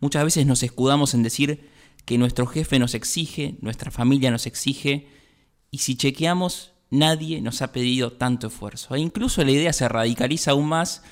Muchas 0.00 0.24
veces 0.24 0.46
nos 0.46 0.62
escudamos 0.62 1.14
en 1.14 1.22
decir 1.22 1.68
que 2.04 2.18
nuestro 2.18 2.46
jefe 2.46 2.78
nos 2.78 2.94
exige, 2.94 3.56
nuestra 3.60 3.90
familia 3.90 4.30
nos 4.30 4.46
exige, 4.46 5.06
y 5.70 5.78
si 5.78 5.96
chequeamos 5.96 6.71
nadie 6.92 7.40
nos 7.40 7.62
ha 7.62 7.72
pedido 7.72 8.12
tanto 8.12 8.48
esfuerzo. 8.48 8.94
E 8.94 9.00
incluso 9.00 9.42
la 9.42 9.50
idea 9.50 9.72
se 9.72 9.88
radicaliza 9.88 10.52
aún 10.52 10.68
más 10.68 11.02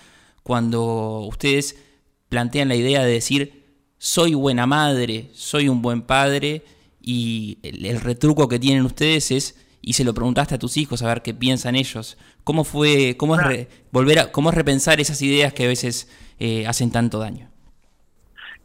cuando 0.42 1.20
ustedes 1.20 1.82
plantean 2.28 2.68
la 2.68 2.76
idea 2.76 3.02
de 3.02 3.12
decir, 3.12 3.64
soy 3.98 4.34
buena 4.34 4.66
madre, 4.66 5.30
soy 5.32 5.68
un 5.68 5.82
buen 5.82 6.02
padre, 6.02 6.62
y 7.00 7.58
el, 7.62 8.00
retruco 8.00 8.46
que 8.46 8.58
tienen 8.58 8.84
ustedes 8.84 9.30
es, 9.30 9.66
y 9.80 9.94
se 9.94 10.04
lo 10.04 10.12
preguntaste 10.12 10.54
a 10.54 10.58
tus 10.58 10.76
hijos 10.76 11.02
a 11.02 11.08
ver 11.08 11.22
qué 11.22 11.32
piensan 11.32 11.74
ellos. 11.74 12.18
¿Cómo 12.44 12.64
fue, 12.64 13.16
cómo 13.16 13.40
es 13.40 13.68
volver 13.90 14.18
a, 14.18 14.32
cómo 14.32 14.50
es 14.50 14.54
repensar 14.54 15.00
esas 15.00 15.22
ideas 15.22 15.54
que 15.54 15.64
a 15.64 15.68
veces 15.68 16.08
eh, 16.38 16.66
hacen 16.66 16.92
tanto 16.92 17.18
daño? 17.18 17.48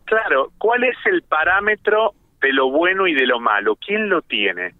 Claro, 0.03 0.51
¿cuál 0.57 0.83
es 0.83 0.97
el 1.05 1.21
parámetro 1.23 2.13
de 2.41 2.51
lo 2.51 2.69
bueno 2.69 3.07
y 3.07 3.13
de 3.13 3.25
lo 3.25 3.39
malo? 3.39 3.77
¿Quién 3.77 4.09
lo 4.09 4.21
tiene? 4.21 4.73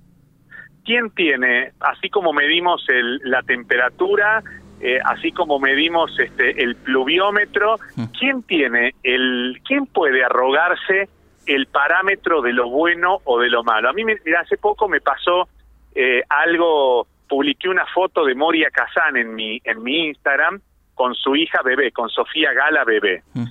¿Quién 0.86 1.10
tiene, 1.10 1.72
así 1.82 2.10
como 2.10 2.32
medimos 2.32 2.86
el, 2.89 3.20
la 3.24 3.42
temperatura, 3.42 4.44
eh, 4.80 5.00
así 5.04 5.32
como 5.32 5.60
medimos 5.60 6.18
este, 6.20 6.63
el 6.63 6.75
pluviómetro, 6.75 7.77
mm. 7.96 8.04
quién 8.18 8.44
tiene 8.44 8.96
el, 9.04 9.60
quién 9.65 9.88
puede 9.88 10.24
arrogarse 10.24 11.10
el 11.48 11.68
parámetro 11.68 12.42
de 12.42 12.54
lo 12.54 12.70
bueno 12.70 13.20
o 13.25 13.39
de 13.39 13.50
lo 13.50 13.63
malo? 13.63 13.89
A 13.89 13.94
mí 13.94 14.04
hace 14.39 14.58
poco 14.58 14.88
me 14.88 15.01
pasó 15.01 15.50
eh, 15.94 16.22
algo, 16.30 17.08
publiqué 17.27 17.68
una 17.68 17.86
foto 17.88 18.24
de 18.25 18.36
Moria 18.36 18.70
Kazan 18.70 19.18
en 19.18 19.34
mi, 19.34 19.60
en 19.63 19.82
mi 19.84 20.08
Instagram 20.08 20.62
con 20.94 21.13
su 21.13 21.36
hija 21.36 21.62
bebé, 21.63 21.92
con 21.92 22.10
Sofía 22.10 22.54
Gala 22.54 22.84
bebé. 22.84 23.24
Mm. 23.34 23.46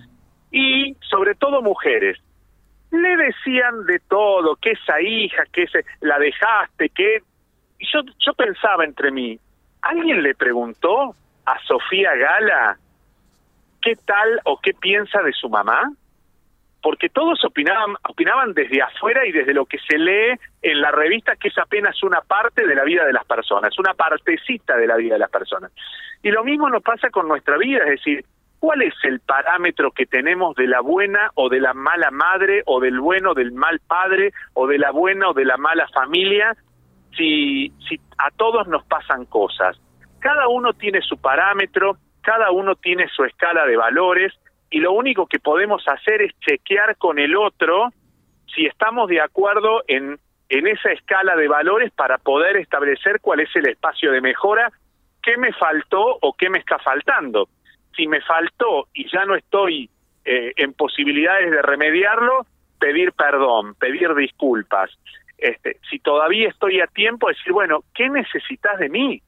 Y 0.51 0.97
sobre 1.11 1.35
todo 1.35 1.63
mujeres, 1.63 2.19
le 3.03 3.17
decían 3.17 3.87
de 3.87 4.01
todo, 4.09 4.57
que 4.57 4.73
esa 4.73 5.01
hija, 5.01 5.45
que 5.53 5.65
ese, 5.65 5.85
la 6.01 6.19
dejaste, 6.19 6.89
que... 6.91 7.23
Y 7.79 7.87
yo, 7.93 8.01
yo 8.19 8.33
pensaba 8.35 8.85
entre 8.85 9.11
mí, 9.11 9.39
¿alguien 9.83 10.23
le 10.23 10.35
preguntó 10.35 11.15
a 11.45 11.59
Sofía 11.67 12.15
Gala 12.15 12.79
qué 13.83 13.97
tal 13.97 14.41
o 14.45 14.59
qué 14.61 14.73
piensa 14.75 15.23
de 15.23 15.33
su 15.33 15.49
mamá? 15.49 15.91
Porque 16.83 17.09
todos 17.09 17.45
opinaban, 17.45 17.97
opinaban 18.09 18.53
desde 18.53 18.83
afuera 18.83 19.27
y 19.27 19.33
desde 19.33 19.55
lo 19.55 19.67
que 19.67 19.79
se 19.79 19.99
lee 19.99 20.39
en 20.63 20.81
la 20.81 20.91
revista, 20.91 21.37
que 21.37 21.49
es 21.49 21.59
apenas 21.59 22.03
una 22.03 22.21
parte 22.21 22.67
de 22.67 22.75
la 22.75 22.85
vida 22.85 23.05
de 23.05 23.13
las 23.13 23.25
personas, 23.25 23.79
una 23.79 23.95
partecita 23.95 24.77
de 24.77 24.87
la 24.87 24.97
vida 24.97 25.15
de 25.15 25.21
las 25.21 25.31
personas. 25.31 25.73
Y 26.23 26.31
lo 26.31 26.45
mismo 26.45 26.69
nos 26.69 26.83
pasa 26.83 27.11
con 27.11 27.27
nuestra 27.29 27.57
vida, 27.59 27.85
es 27.85 27.91
decir, 27.91 28.25
¿Cuál 28.65 28.81
es 28.81 28.95
el 29.03 29.21
parámetro 29.21 29.91
que 29.91 30.07
tenemos 30.07 30.57
de 30.57 30.67
la 30.67 30.81
buena 30.81 31.31
o 31.35 31.51
de 31.51 31.61
la 31.61 31.75
mala 31.75 32.11
madre 32.11 32.63
o 32.65 32.81
del 32.81 32.99
bueno 32.99 33.33
o 33.33 33.35
del 33.35 33.53
mal 33.53 33.79
padre 33.87 34.33
o 34.55 34.67
de 34.67 34.79
la 34.79 34.91
buena 34.91 35.29
o 35.29 35.35
de 35.35 35.45
la 35.45 35.59
mala 35.59 35.87
familia 35.89 36.57
si, 37.15 37.75
si 37.87 38.01
a 38.17 38.31
todos 38.31 38.67
nos 38.67 38.83
pasan 38.87 39.27
cosas? 39.27 39.79
Cada 40.19 40.49
uno 40.49 40.73
tiene 40.73 41.03
su 41.03 41.19
parámetro, 41.19 41.99
cada 42.23 42.53
uno 42.53 42.75
tiene 42.75 43.07
su 43.15 43.25
escala 43.25 43.67
de 43.67 43.77
valores 43.77 44.33
y 44.71 44.81
lo 44.81 44.93
único 44.93 45.27
que 45.27 45.41
podemos 45.41 45.87
hacer 45.87 46.23
es 46.23 46.33
chequear 46.41 46.97
con 46.97 47.19
el 47.19 47.37
otro 47.37 47.91
si 48.47 48.65
estamos 48.65 49.11
de 49.11 49.21
acuerdo 49.21 49.83
en, 49.89 50.19
en 50.49 50.67
esa 50.67 50.91
escala 50.91 51.37
de 51.37 51.49
valores 51.49 51.93
para 51.93 52.17
poder 52.17 52.57
establecer 52.57 53.21
cuál 53.21 53.41
es 53.41 53.55
el 53.57 53.69
espacio 53.69 54.11
de 54.11 54.23
mejora, 54.23 54.73
qué 55.23 55.37
me 55.37 55.53
faltó 55.53 56.17
o 56.23 56.33
qué 56.33 56.49
me 56.49 56.61
está 56.61 56.79
faltando. 56.79 57.47
Si 57.97 58.07
me 58.07 58.21
faltó 58.21 58.89
y 58.93 59.11
ya 59.11 59.25
no 59.25 59.35
estoy 59.35 59.89
eh, 60.25 60.53
en 60.57 60.73
posibilidades 60.73 61.51
de 61.51 61.63
remediarlo, 61.63 62.47
pedir 62.79 63.13
perdón, 63.13 63.75
pedir 63.75 64.15
disculpas. 64.15 64.91
Este, 65.39 65.79
si 65.91 65.99
todavía 65.99 66.49
estoy 66.49 66.81
a 66.81 66.87
tiempo, 66.87 67.29
decir, 67.29 67.53
bueno, 67.53 67.85
¿qué 67.95 68.09
necesitas 68.09 68.79
de 68.79 68.89
mí? 68.89 69.23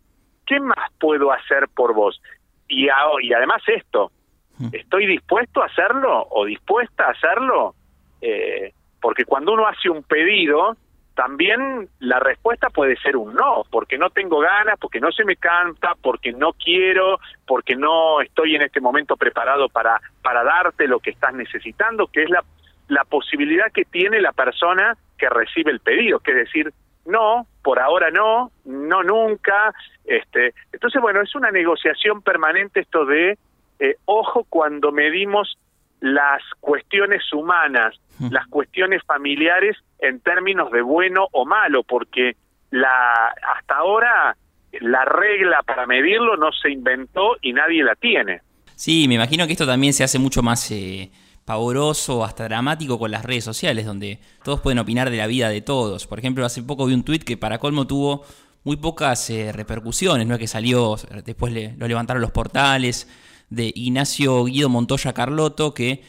¿Qué 0.46 0.60
más 0.60 0.90
puedo 0.98 1.32
hacer 1.32 1.68
por 1.74 1.94
vos? 1.94 2.20
Y, 2.68 2.86
y 2.86 3.32
además 3.32 3.62
esto, 3.66 4.10
hmm. 4.58 4.68
¿estoy 4.72 5.06
dispuesto 5.06 5.62
a 5.62 5.66
hacerlo 5.66 6.26
o 6.30 6.44
dispuesta 6.44 7.04
a 7.04 7.10
hacerlo? 7.10 7.74
Eh, 8.20 8.72
porque 9.00 9.24
cuando 9.24 9.52
uno 9.52 9.66
hace 9.66 9.90
un 9.90 10.02
pedido, 10.02 10.76
también 11.16 11.88
la 11.98 12.20
respuesta 12.20 12.68
puede 12.68 12.94
ser 12.98 13.16
un 13.16 13.34
no, 13.34 13.64
porque 13.70 13.96
no 13.96 14.10
tengo 14.10 14.38
ganas, 14.38 14.78
porque 14.78 15.00
no 15.00 15.10
se 15.10 15.24
me 15.24 15.36
canta, 15.36 15.94
porque 16.00 16.32
no 16.32 16.52
quiero, 16.52 17.18
porque 17.46 17.74
no 17.74 18.20
estoy 18.20 18.54
en 18.54 18.62
este 18.62 18.82
momento 18.82 19.16
preparado 19.16 19.70
para, 19.70 19.98
para 20.22 20.44
darte 20.44 20.86
lo 20.86 21.00
que 21.00 21.10
estás 21.10 21.32
necesitando, 21.32 22.06
que 22.06 22.22
es 22.22 22.30
la, 22.30 22.44
la 22.88 23.02
posibilidad 23.04 23.72
que 23.72 23.86
tiene 23.86 24.20
la 24.20 24.32
persona 24.32 24.94
que 25.16 25.30
recibe 25.30 25.72
el 25.72 25.80
pedido, 25.80 26.20
que 26.20 26.32
es 26.32 26.36
decir, 26.36 26.72
no, 27.06 27.46
por 27.62 27.80
ahora 27.80 28.10
no, 28.10 28.50
no 28.66 29.02
nunca. 29.02 29.72
Este, 30.04 30.52
entonces, 30.70 31.00
bueno, 31.00 31.22
es 31.22 31.34
una 31.34 31.50
negociación 31.50 32.20
permanente 32.20 32.80
esto 32.80 33.06
de, 33.06 33.38
eh, 33.78 33.96
ojo 34.04 34.44
cuando 34.50 34.92
medimos 34.92 35.56
las 36.00 36.42
cuestiones 36.60 37.22
humanas, 37.32 37.94
las 38.30 38.46
cuestiones 38.46 39.02
familiares 39.04 39.76
en 39.98 40.20
términos 40.20 40.70
de 40.70 40.82
bueno 40.82 41.28
o 41.32 41.44
malo, 41.44 41.82
porque 41.82 42.36
la 42.70 43.34
hasta 43.56 43.76
ahora 43.76 44.36
la 44.80 45.04
regla 45.04 45.62
para 45.66 45.86
medirlo 45.86 46.36
no 46.36 46.50
se 46.52 46.70
inventó 46.70 47.36
y 47.42 47.52
nadie 47.52 47.82
la 47.82 47.94
tiene. 47.94 48.40
Sí, 48.74 49.06
me 49.08 49.14
imagino 49.14 49.46
que 49.46 49.52
esto 49.52 49.66
también 49.66 49.92
se 49.92 50.04
hace 50.04 50.18
mucho 50.18 50.42
más 50.42 50.70
eh, 50.70 51.10
pavoroso, 51.44 52.24
hasta 52.24 52.44
dramático 52.44 52.98
con 52.98 53.10
las 53.10 53.24
redes 53.24 53.44
sociales, 53.44 53.86
donde 53.86 54.18
todos 54.44 54.60
pueden 54.60 54.78
opinar 54.78 55.10
de 55.10 55.16
la 55.16 55.26
vida 55.26 55.48
de 55.48 55.62
todos. 55.62 56.06
Por 56.06 56.18
ejemplo, 56.18 56.44
hace 56.44 56.62
poco 56.62 56.86
vi 56.86 56.94
un 56.94 57.04
tuit 57.04 57.24
que 57.24 57.36
para 57.36 57.58
colmo 57.58 57.86
tuvo 57.86 58.24
muy 58.64 58.76
pocas 58.76 59.30
eh, 59.30 59.52
repercusiones, 59.52 60.26
no 60.26 60.34
es 60.34 60.40
que 60.40 60.48
salió, 60.48 60.96
después 61.24 61.54
lo 61.78 61.86
levantaron 61.86 62.20
los 62.20 62.32
portales, 62.32 63.08
de 63.50 63.72
Ignacio 63.74 64.44
Guido 64.44 64.68
Montoya 64.68 65.12
Carlotto, 65.12 65.74
que 65.74 66.02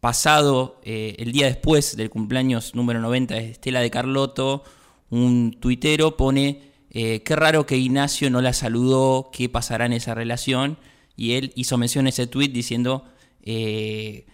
pasado 0.00 0.80
eh, 0.84 1.16
el 1.18 1.32
día 1.32 1.46
después 1.46 1.96
del 1.96 2.10
cumpleaños 2.10 2.74
número 2.74 3.00
90 3.00 3.34
de 3.34 3.50
Estela 3.50 3.80
de 3.80 3.90
Carlotto, 3.90 4.62
un 5.10 5.56
tuitero 5.60 6.16
pone, 6.16 6.72
eh, 6.90 7.22
qué 7.22 7.36
raro 7.36 7.66
que 7.66 7.76
Ignacio 7.76 8.30
no 8.30 8.40
la 8.42 8.52
saludó, 8.52 9.30
qué 9.32 9.48
pasará 9.48 9.86
en 9.86 9.94
esa 9.94 10.14
relación, 10.14 10.78
y 11.16 11.32
él 11.32 11.52
hizo 11.54 11.78
mención 11.78 12.06
a 12.06 12.10
ese 12.10 12.26
tuit 12.26 12.52
diciendo, 12.52 13.04
eh, 13.42 14.26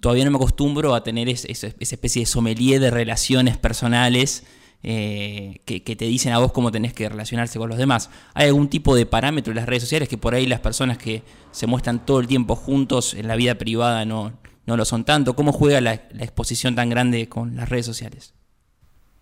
todavía 0.00 0.24
no 0.24 0.30
me 0.30 0.36
acostumbro 0.36 0.94
a 0.94 1.02
tener 1.02 1.28
esa 1.28 1.46
especie 1.46 2.22
de 2.22 2.26
sommelier 2.26 2.80
de 2.80 2.90
relaciones 2.90 3.56
personales 3.56 4.44
eh, 4.82 5.60
que, 5.64 5.80
te 5.80 6.04
dicen 6.04 6.32
a 6.32 6.38
vos 6.38 6.52
cómo 6.52 6.70
tenés 6.70 6.92
que 6.92 7.08
relacionarse 7.08 7.58
con 7.58 7.68
los 7.68 7.78
demás. 7.78 8.10
¿Hay 8.34 8.46
algún 8.46 8.68
tipo 8.68 8.94
de 8.94 9.06
parámetro 9.06 9.50
en 9.50 9.56
las 9.56 9.66
redes 9.66 9.82
sociales 9.82 10.08
que 10.08 10.18
por 10.18 10.34
ahí 10.34 10.46
las 10.46 10.60
personas 10.60 10.98
que 10.98 11.22
se 11.50 11.66
muestran 11.66 12.04
todo 12.04 12.20
el 12.20 12.26
tiempo 12.26 12.54
juntos 12.54 13.14
en 13.14 13.28
la 13.28 13.36
vida 13.36 13.56
privada 13.56 14.04
no, 14.04 14.32
no 14.66 14.76
lo 14.76 14.84
son 14.84 15.04
tanto? 15.04 15.34
¿Cómo 15.34 15.52
juega 15.52 15.80
la, 15.80 15.94
exposición 15.94 16.74
tan 16.74 16.90
grande 16.90 17.28
con 17.28 17.56
las 17.56 17.68
redes 17.68 17.86
sociales? 17.86 18.34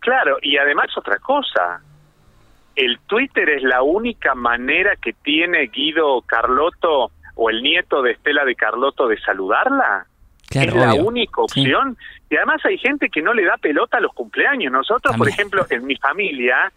Claro, 0.01 0.37
y 0.43 0.59
además 0.59 0.89
otra 0.99 1.19
cosa, 1.19 1.81
el 2.77 2.99
Twitter 3.07 3.49
es 3.49 3.63
la 3.63 3.83
única 3.83 4.35
manera 4.35 4.97
que 4.97 5.15
tiene 5.15 5.69
Guido 5.69 6.21
Carlotto 6.23 7.11
o 7.37 7.51
el 7.51 7.63
nieto 7.63 8.03
de 8.03 8.13
Estela 8.13 8.45
de 8.45 8.55
Carlotto 8.55 9.09
de 9.09 9.19
saludarla 9.21 10.07
es 10.63 10.75
la 10.75 10.95
única 10.95 11.43
opción. 11.43 11.97
Y 12.31 12.37
además 12.37 12.64
hay 12.64 12.78
gente 12.78 13.09
que 13.11 13.23
no 13.23 13.35
le 13.35 13.45
da 13.45 13.57
pelota 13.57 13.99
a 13.99 14.00
los 14.00 14.12
cumpleaños. 14.12 14.73
Nosotros, 14.73 15.16
por 15.16 15.28
ejemplo, 15.28 15.66
en 15.71 15.87
mi 15.87 15.97
familia, 15.97 16.73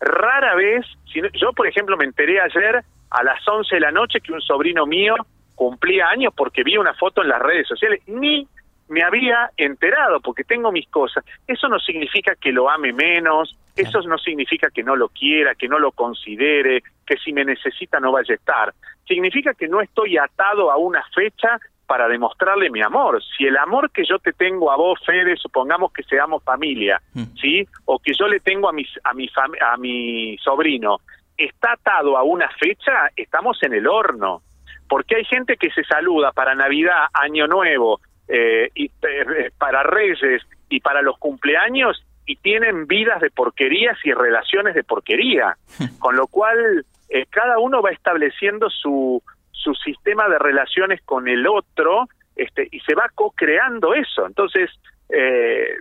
rara 0.00 0.54
vez, 0.54 0.86
si 1.12 1.20
yo 1.34 1.52
por 1.52 1.66
ejemplo 1.66 1.96
me 1.96 2.04
enteré 2.04 2.40
ayer 2.40 2.82
a 3.10 3.22
las 3.22 3.46
11 3.46 3.74
de 3.74 3.80
la 3.80 3.90
noche 3.90 4.20
que 4.20 4.32
un 4.32 4.40
sobrino 4.40 4.86
mío 4.86 5.14
cumplía 5.54 6.08
años 6.08 6.32
porque 6.36 6.62
vi 6.62 6.76
una 6.76 6.94
foto 6.94 7.22
en 7.22 7.28
las 7.28 7.40
redes 7.40 7.66
sociales, 7.66 8.00
ni 8.06 8.46
me 8.88 9.02
había 9.02 9.50
enterado 9.56 10.20
porque 10.20 10.44
tengo 10.44 10.72
mis 10.72 10.88
cosas. 10.88 11.24
Eso 11.46 11.68
no 11.68 11.78
significa 11.78 12.34
que 12.36 12.52
lo 12.52 12.70
ame 12.70 12.92
menos, 12.92 13.56
eso 13.76 14.00
no 14.02 14.18
significa 14.18 14.70
que 14.70 14.82
no 14.82 14.96
lo 14.96 15.08
quiera, 15.08 15.54
que 15.54 15.68
no 15.68 15.78
lo 15.78 15.92
considere, 15.92 16.82
que 17.06 17.16
si 17.16 17.32
me 17.32 17.44
necesita 17.44 18.00
no 18.00 18.12
vaya 18.12 18.32
a 18.32 18.36
estar. 18.36 18.74
Significa 19.06 19.52
que 19.54 19.68
no 19.68 19.80
estoy 19.80 20.16
atado 20.16 20.70
a 20.70 20.76
una 20.76 21.02
fecha 21.14 21.58
para 21.88 22.06
demostrarle 22.06 22.70
mi 22.70 22.82
amor. 22.82 23.20
Si 23.36 23.46
el 23.46 23.56
amor 23.56 23.90
que 23.90 24.04
yo 24.04 24.18
te 24.18 24.34
tengo 24.34 24.70
a 24.70 24.76
vos, 24.76 25.00
Fede, 25.06 25.36
supongamos 25.38 25.90
que 25.90 26.02
seamos 26.02 26.44
familia, 26.44 27.00
mm. 27.14 27.34
¿sí? 27.40 27.66
O 27.86 27.98
que 27.98 28.12
yo 28.12 28.28
le 28.28 28.40
tengo 28.40 28.68
a 28.68 28.72
mi, 28.72 28.84
a 29.02 29.14
mi, 29.14 29.28
a 29.60 29.76
mi 29.78 30.36
sobrino, 30.36 30.98
está 31.36 31.72
atado 31.72 32.18
a 32.18 32.22
una 32.22 32.50
fecha, 32.60 32.92
estamos 33.16 33.58
en 33.62 33.72
el 33.72 33.86
horno. 33.86 34.42
Porque 34.86 35.16
hay 35.16 35.24
gente 35.24 35.56
que 35.56 35.70
se 35.70 35.82
saluda 35.84 36.30
para 36.32 36.54
Navidad, 36.54 37.06
Año 37.14 37.46
Nuevo, 37.46 38.00
eh, 38.28 38.68
y 38.74 38.84
eh, 38.86 39.50
para 39.56 39.82
Reyes 39.82 40.42
y 40.68 40.80
para 40.80 41.00
los 41.00 41.16
cumpleaños 41.18 42.04
y 42.26 42.36
tienen 42.36 42.86
vidas 42.86 43.22
de 43.22 43.30
porquerías 43.30 43.96
y 44.04 44.12
relaciones 44.12 44.74
de 44.74 44.84
porquería. 44.84 45.56
Con 45.98 46.16
lo 46.16 46.26
cual, 46.26 46.84
eh, 47.08 47.24
cada 47.30 47.58
uno 47.58 47.80
va 47.80 47.90
estableciendo 47.92 48.68
su, 48.68 49.22
su 49.68 49.74
sistema 49.74 50.28
de 50.28 50.38
relaciones 50.38 51.02
con 51.02 51.28
el 51.28 51.46
otro 51.46 52.08
este, 52.36 52.68
y 52.70 52.80
se 52.80 52.94
va 52.94 53.10
co-creando 53.14 53.94
eso. 53.94 54.26
Entonces, 54.26 54.70
eh, 55.10 55.76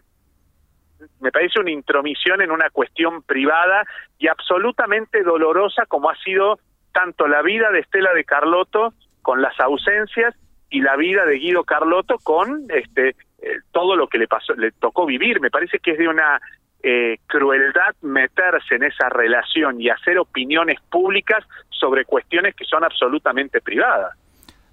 me 1.21 1.31
parece 1.31 1.59
una 1.59 1.71
intromisión 1.71 2.41
en 2.41 2.51
una 2.51 2.69
cuestión 2.69 3.21
privada 3.23 3.85
y 4.17 4.27
absolutamente 4.27 5.23
dolorosa 5.23 5.85
como 5.85 6.09
ha 6.09 6.15
sido 6.17 6.59
tanto 6.91 7.27
la 7.27 7.41
vida 7.41 7.71
de 7.71 7.79
Estela 7.79 8.13
de 8.13 8.23
Carlotto 8.23 8.93
con 9.21 9.41
las 9.41 9.57
ausencias 9.59 10.35
y 10.69 10.81
la 10.81 10.95
vida 10.95 11.25
de 11.25 11.37
Guido 11.37 11.63
Carlotto 11.63 12.17
con 12.17 12.65
este 12.69 13.09
eh, 13.39 13.59
todo 13.71 13.95
lo 13.95 14.07
que 14.07 14.17
le 14.17 14.27
pasó 14.27 14.53
le 14.55 14.71
tocó 14.71 15.05
vivir 15.05 15.39
me 15.39 15.51
parece 15.51 15.77
que 15.77 15.91
es 15.91 15.99
de 15.99 16.07
una 16.07 16.41
eh, 16.83 17.17
crueldad 17.27 17.95
meterse 18.01 18.75
en 18.75 18.83
esa 18.83 19.09
relación 19.09 19.81
y 19.81 19.89
hacer 19.89 20.17
opiniones 20.19 20.79
públicas 20.89 21.43
sobre 21.69 22.05
cuestiones 22.05 22.55
que 22.55 22.65
son 22.65 22.83
absolutamente 22.83 23.61
privadas. 23.61 24.15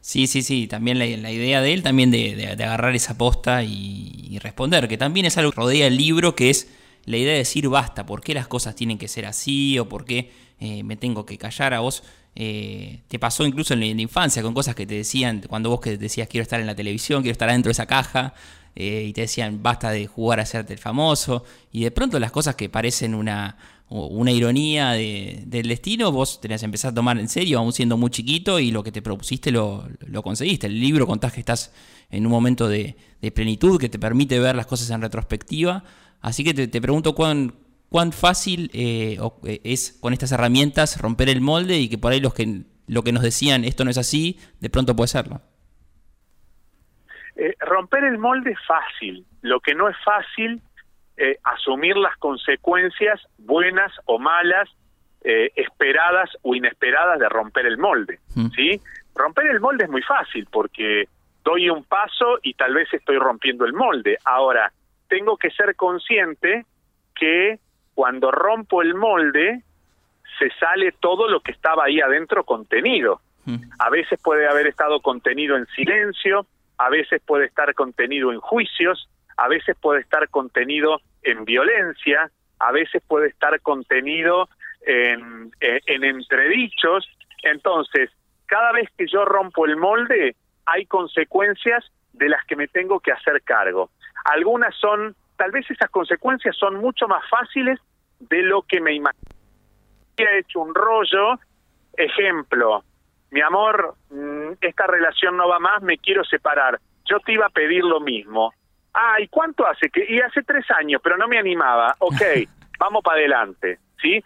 Sí, 0.00 0.26
sí, 0.26 0.42
sí, 0.42 0.66
también 0.66 0.99
la, 0.99 1.06
idea 1.06 1.62
de 1.62 1.73
él, 1.73 1.82
también 1.82 2.11
de, 2.11 2.46
agarrar 2.52 2.94
esa 2.94 3.16
posta 3.16 3.62
y, 3.62 4.38
responder, 4.42 4.87
que 4.87 4.99
también 4.99 5.25
es 5.25 5.38
algo 5.38 5.50
que 5.50 5.56
rodea 5.56 5.87
el 5.87 5.96
libro, 5.96 6.37
que 6.37 6.50
es 6.50 6.70
la 7.06 7.16
idea 7.16 7.32
de 7.32 7.38
decir 7.38 7.68
basta, 7.68 8.04
¿por 8.04 8.20
qué 8.20 8.34
las 8.34 8.46
cosas 8.46 8.75
tienen 8.75 8.99
que 8.99 9.08
ser 9.08 9.25
así? 9.25 9.78
¿O 9.78 9.88
por 9.88 10.04
qué 10.04 10.30
eh, 10.61 10.82
me 10.82 10.96
tengo 10.96 11.25
que 11.25 11.38
callar 11.38 11.73
a 11.73 11.80
vos? 11.80 12.02
Eh, 12.34 13.00
te 13.08 13.18
pasó 13.18 13.46
incluso 13.46 13.73
en 13.73 13.80
la, 13.80 13.87
en 13.87 13.96
la, 13.96 14.02
infancia 14.02 14.42
con 14.42 14.52
cosas 14.52 14.75
que 14.75 14.84
te 14.84 14.94
decían, 14.94 15.40
cuando 15.49 15.70
vos 15.70 15.80
que 15.80 15.96
decías 15.96 16.28
quiero 16.28 16.42
estar 16.42 16.61
en 16.61 16.66
la 16.66 16.75
televisión, 16.75 17.23
quiero 17.23 17.32
estar 17.32 17.49
adentro 17.49 17.70
de 17.70 17.73
esa 17.73 17.87
caja, 17.87 18.34
eh, 18.74 19.04
y 19.08 19.12
te 19.12 19.22
decían 19.22 19.62
basta 19.62 19.90
de 19.90 20.06
jugar 20.06 20.40
a 20.40 20.42
hacerte 20.42 20.72
el 20.72 20.78
famoso, 20.78 21.44
y 21.72 21.84
de 21.84 21.90
pronto 21.90 22.18
las 22.18 22.32
cosas 22.32 22.54
que 22.54 22.68
parecen 22.68 23.14
una, 23.14 23.56
una 23.88 24.30
ironía 24.30 24.92
del 24.92 25.68
destino, 25.68 26.10
vos 26.10 26.40
tenés 26.40 26.60
que 26.60 26.66
empezar 26.66 26.92
a 26.92 26.94
tomar 26.94 27.18
en 27.18 27.28
serio, 27.28 27.58
aún 27.58 27.72
siendo 27.72 27.96
muy 27.96 28.10
chiquito, 28.10 28.58
y 28.58 28.70
lo 28.70 28.82
que 28.82 28.92
te 28.92 29.02
propusiste 29.02 29.50
lo, 29.50 29.88
lo 30.06 30.22
conseguiste. 30.22 30.66
El 30.66 30.80
libro 30.80 31.06
contás 31.06 31.32
que 31.32 31.40
estás 31.40 31.72
en 32.10 32.26
un 32.26 32.32
momento 32.32 32.68
de, 32.68 32.96
plenitud 33.34 33.80
que 33.80 33.88
te 33.88 33.98
permite 33.98 34.38
ver 34.38 34.54
las 34.54 34.66
cosas 34.66 34.90
en 34.90 35.00
retrospectiva. 35.00 35.84
Así 36.20 36.44
que 36.44 36.54
te, 36.54 36.80
pregunto 36.80 37.14
cuán, 37.14 37.54
cuán 37.88 38.12
fácil 38.12 38.70
eh, 38.74 39.18
eh, 39.44 39.60
es 39.64 39.96
con 40.00 40.12
estas 40.12 40.32
herramientas 40.32 40.98
romper 40.98 41.28
el 41.28 41.40
molde 41.40 41.78
y 41.78 41.88
que 41.88 41.98
por 41.98 42.12
ahí 42.12 42.20
los 42.20 42.34
que 42.34 42.64
lo 42.86 43.02
que 43.02 43.12
nos 43.12 43.22
decían 43.22 43.64
esto 43.64 43.84
no 43.84 43.90
es 43.90 43.96
así, 43.96 44.38
de 44.60 44.70
pronto 44.70 44.94
puede 44.94 45.08
serlo. 45.08 45.40
Eh, 47.36 47.54
romper 47.60 48.04
el 48.04 48.18
molde 48.18 48.52
es 48.52 48.58
fácil, 48.66 49.24
lo 49.42 49.60
que 49.60 49.74
no 49.74 49.88
es 49.88 49.96
fácil, 50.04 50.60
eh, 51.16 51.38
asumir 51.44 51.96
las 51.96 52.16
consecuencias 52.16 53.20
buenas 53.38 53.92
o 54.06 54.18
malas, 54.18 54.68
eh, 55.22 55.50
esperadas 55.56 56.30
o 56.42 56.54
inesperadas 56.54 57.18
de 57.18 57.28
romper 57.28 57.66
el 57.66 57.78
molde, 57.78 58.20
mm. 58.34 58.48
¿sí? 58.50 58.80
romper 59.14 59.46
el 59.46 59.60
molde 59.60 59.84
es 59.84 59.90
muy 59.90 60.02
fácil 60.02 60.46
porque 60.50 61.08
doy 61.42 61.70
un 61.70 61.84
paso 61.84 62.38
y 62.42 62.54
tal 62.54 62.74
vez 62.74 62.92
estoy 62.92 63.18
rompiendo 63.18 63.64
el 63.64 63.72
molde. 63.72 64.18
Ahora, 64.24 64.72
tengo 65.08 65.36
que 65.36 65.50
ser 65.50 65.76
consciente 65.76 66.64
que 67.14 67.58
cuando 67.94 68.30
rompo 68.30 68.82
el 68.82 68.94
molde, 68.94 69.62
se 70.38 70.50
sale 70.58 70.92
todo 71.00 71.28
lo 71.28 71.40
que 71.40 71.52
estaba 71.52 71.84
ahí 71.84 72.00
adentro 72.00 72.44
contenido. 72.44 73.20
Mm. 73.44 73.56
A 73.78 73.90
veces 73.90 74.18
puede 74.22 74.48
haber 74.48 74.66
estado 74.66 75.00
contenido 75.00 75.56
en 75.56 75.66
silencio, 75.66 76.46
a 76.78 76.88
veces 76.90 77.22
puede 77.24 77.46
estar 77.46 77.72
contenido 77.74 78.32
en 78.32 78.40
juicios, 78.40 79.08
a 79.36 79.48
veces 79.48 79.76
puede 79.80 80.00
estar 80.00 80.28
contenido 80.28 81.00
en 81.22 81.44
violencia, 81.44 82.30
a 82.58 82.72
veces 82.72 83.02
puede 83.06 83.28
estar 83.28 83.60
contenido 83.60 84.48
en, 84.86 85.52
en, 85.60 86.04
entredichos. 86.04 87.08
Entonces, 87.42 88.10
cada 88.46 88.72
vez 88.72 88.88
que 88.96 89.06
yo 89.06 89.24
rompo 89.24 89.66
el 89.66 89.76
molde, 89.76 90.36
hay 90.66 90.86
consecuencias 90.86 91.84
de 92.12 92.28
las 92.28 92.44
que 92.46 92.56
me 92.56 92.68
tengo 92.68 93.00
que 93.00 93.12
hacer 93.12 93.42
cargo. 93.42 93.90
Algunas 94.24 94.74
son, 94.76 95.14
tal 95.36 95.50
vez 95.50 95.68
esas 95.70 95.90
consecuencias 95.90 96.56
son 96.56 96.76
mucho 96.76 97.08
más 97.08 97.28
fáciles 97.28 97.78
de 98.20 98.42
lo 98.42 98.62
que 98.62 98.80
me 98.80 98.94
imagino. 98.94 99.22
He 100.16 100.38
hecho 100.38 100.60
un 100.60 100.74
rollo, 100.74 101.38
ejemplo, 101.96 102.84
mi 103.34 103.40
amor, 103.40 103.96
mm, 104.10 104.52
esta 104.60 104.86
relación 104.86 105.36
no 105.36 105.48
va 105.48 105.58
más, 105.58 105.82
me 105.82 105.98
quiero 105.98 106.22
separar. 106.22 106.78
Yo 107.04 107.18
te 107.18 107.32
iba 107.32 107.46
a 107.46 107.50
pedir 107.50 107.82
lo 107.82 107.98
mismo. 107.98 108.54
Ah, 108.94 109.20
¿y 109.20 109.26
cuánto 109.26 109.66
hace? 109.66 109.90
que 109.90 110.06
Y 110.08 110.20
hace 110.20 110.44
tres 110.44 110.64
años, 110.70 111.00
pero 111.02 111.16
no 111.16 111.26
me 111.26 111.36
animaba. 111.36 111.96
Ok, 111.98 112.14
vamos 112.78 113.02
para 113.02 113.18
adelante, 113.18 113.80
¿sí? 114.00 114.22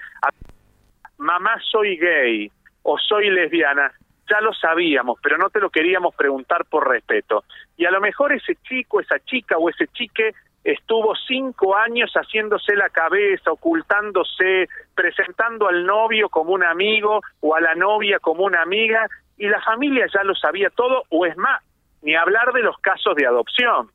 Mamá, 1.17 1.57
soy 1.71 1.97
gay 1.97 2.53
o 2.83 2.99
soy 2.99 3.31
lesbiana. 3.31 3.91
Ya 4.31 4.41
lo 4.41 4.53
sabíamos, 4.53 5.19
pero 5.23 5.39
no 5.39 5.49
te 5.51 5.61
lo 5.61 5.71
queríamos 5.71 6.15
preguntar 6.15 6.65
por 6.67 6.89
respeto. 6.89 7.45
Y 7.77 7.87
a 7.87 7.91
lo 7.91 8.01
mejor 8.01 8.33
ese 8.33 8.57
chico, 8.57 9.01
esa 9.01 9.19
chica 9.21 9.57
o 9.57 9.71
ese 9.71 9.87
chique 9.89 10.35
estuvo 10.65 11.15
cinco 11.27 11.77
años 11.77 12.13
haciéndose 12.13 12.77
la 12.77 12.91
cabeza, 12.91 13.53
ocultándose, 13.53 14.69
presentando 14.95 15.69
al 15.69 15.87
novio 15.87 16.29
como 16.29 16.53
un 16.53 16.65
amigo 16.65 17.21
o 17.41 17.55
a 17.55 17.61
la 17.61 17.75
novia 17.75 18.19
como 18.19 18.45
una 18.45 18.63
amiga, 18.63 19.07
y 19.39 19.49
la 19.49 19.63
familia 19.63 20.07
ya 20.13 20.25
lo 20.25 20.35
sabía 20.35 20.69
todo, 20.71 21.05
o 21.09 21.25
es 21.25 21.37
más, 21.37 21.63
ni 22.03 22.15
hablar 22.15 22.53
de 22.53 22.63
los 22.63 22.77
casos 22.79 23.15
de 23.15 23.27
adopción, 23.27 23.91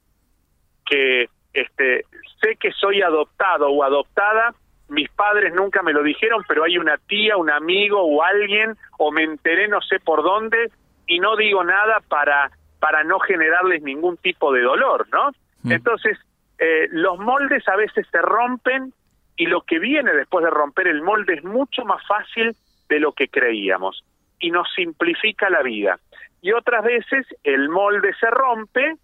que 0.85 1.27
este, 1.53 2.05
sé 2.41 2.55
que 2.59 2.71
soy 2.71 3.01
adoptado 3.01 3.69
o 3.69 3.83
adoptada, 3.83 4.53
mis 4.89 5.09
padres 5.09 5.53
nunca 5.53 5.81
me 5.81 5.93
lo 5.93 6.03
dijeron, 6.03 6.43
pero 6.47 6.63
hay 6.63 6.77
una 6.77 6.97
tía, 6.97 7.37
un 7.37 7.49
amigo 7.49 8.01
o 8.01 8.23
alguien, 8.23 8.75
o 8.97 9.11
me 9.11 9.23
enteré 9.23 9.67
no 9.67 9.81
sé 9.81 9.99
por 9.99 10.23
dónde, 10.23 10.71
y 11.07 11.19
no 11.19 11.35
digo 11.35 11.63
nada 11.63 12.01
para, 12.07 12.51
para 12.79 13.03
no 13.03 13.19
generarles 13.19 13.81
ningún 13.81 14.17
tipo 14.17 14.51
de 14.53 14.61
dolor, 14.61 15.07
¿no? 15.11 15.31
Mm. 15.63 15.71
Entonces, 15.71 16.17
eh, 16.59 16.87
los 16.91 17.17
moldes 17.19 17.67
a 17.67 17.75
veces 17.75 18.07
se 18.11 18.21
rompen 18.21 18.93
y 19.35 19.47
lo 19.47 19.61
que 19.61 19.79
viene 19.79 20.13
después 20.13 20.45
de 20.45 20.51
romper 20.51 20.87
el 20.87 21.01
molde 21.01 21.35
es 21.35 21.43
mucho 21.43 21.83
más 21.85 22.05
fácil 22.07 22.55
de 22.89 22.99
lo 22.99 23.13
que 23.13 23.27
creíamos 23.27 24.03
y 24.39 24.51
nos 24.51 24.67
simplifica 24.75 25.49
la 25.49 25.61
vida. 25.61 25.99
Y 26.41 26.51
otras 26.51 26.83
veces 26.83 27.25
el 27.43 27.69
molde 27.69 28.13
se 28.19 28.29
rompe, 28.29 28.95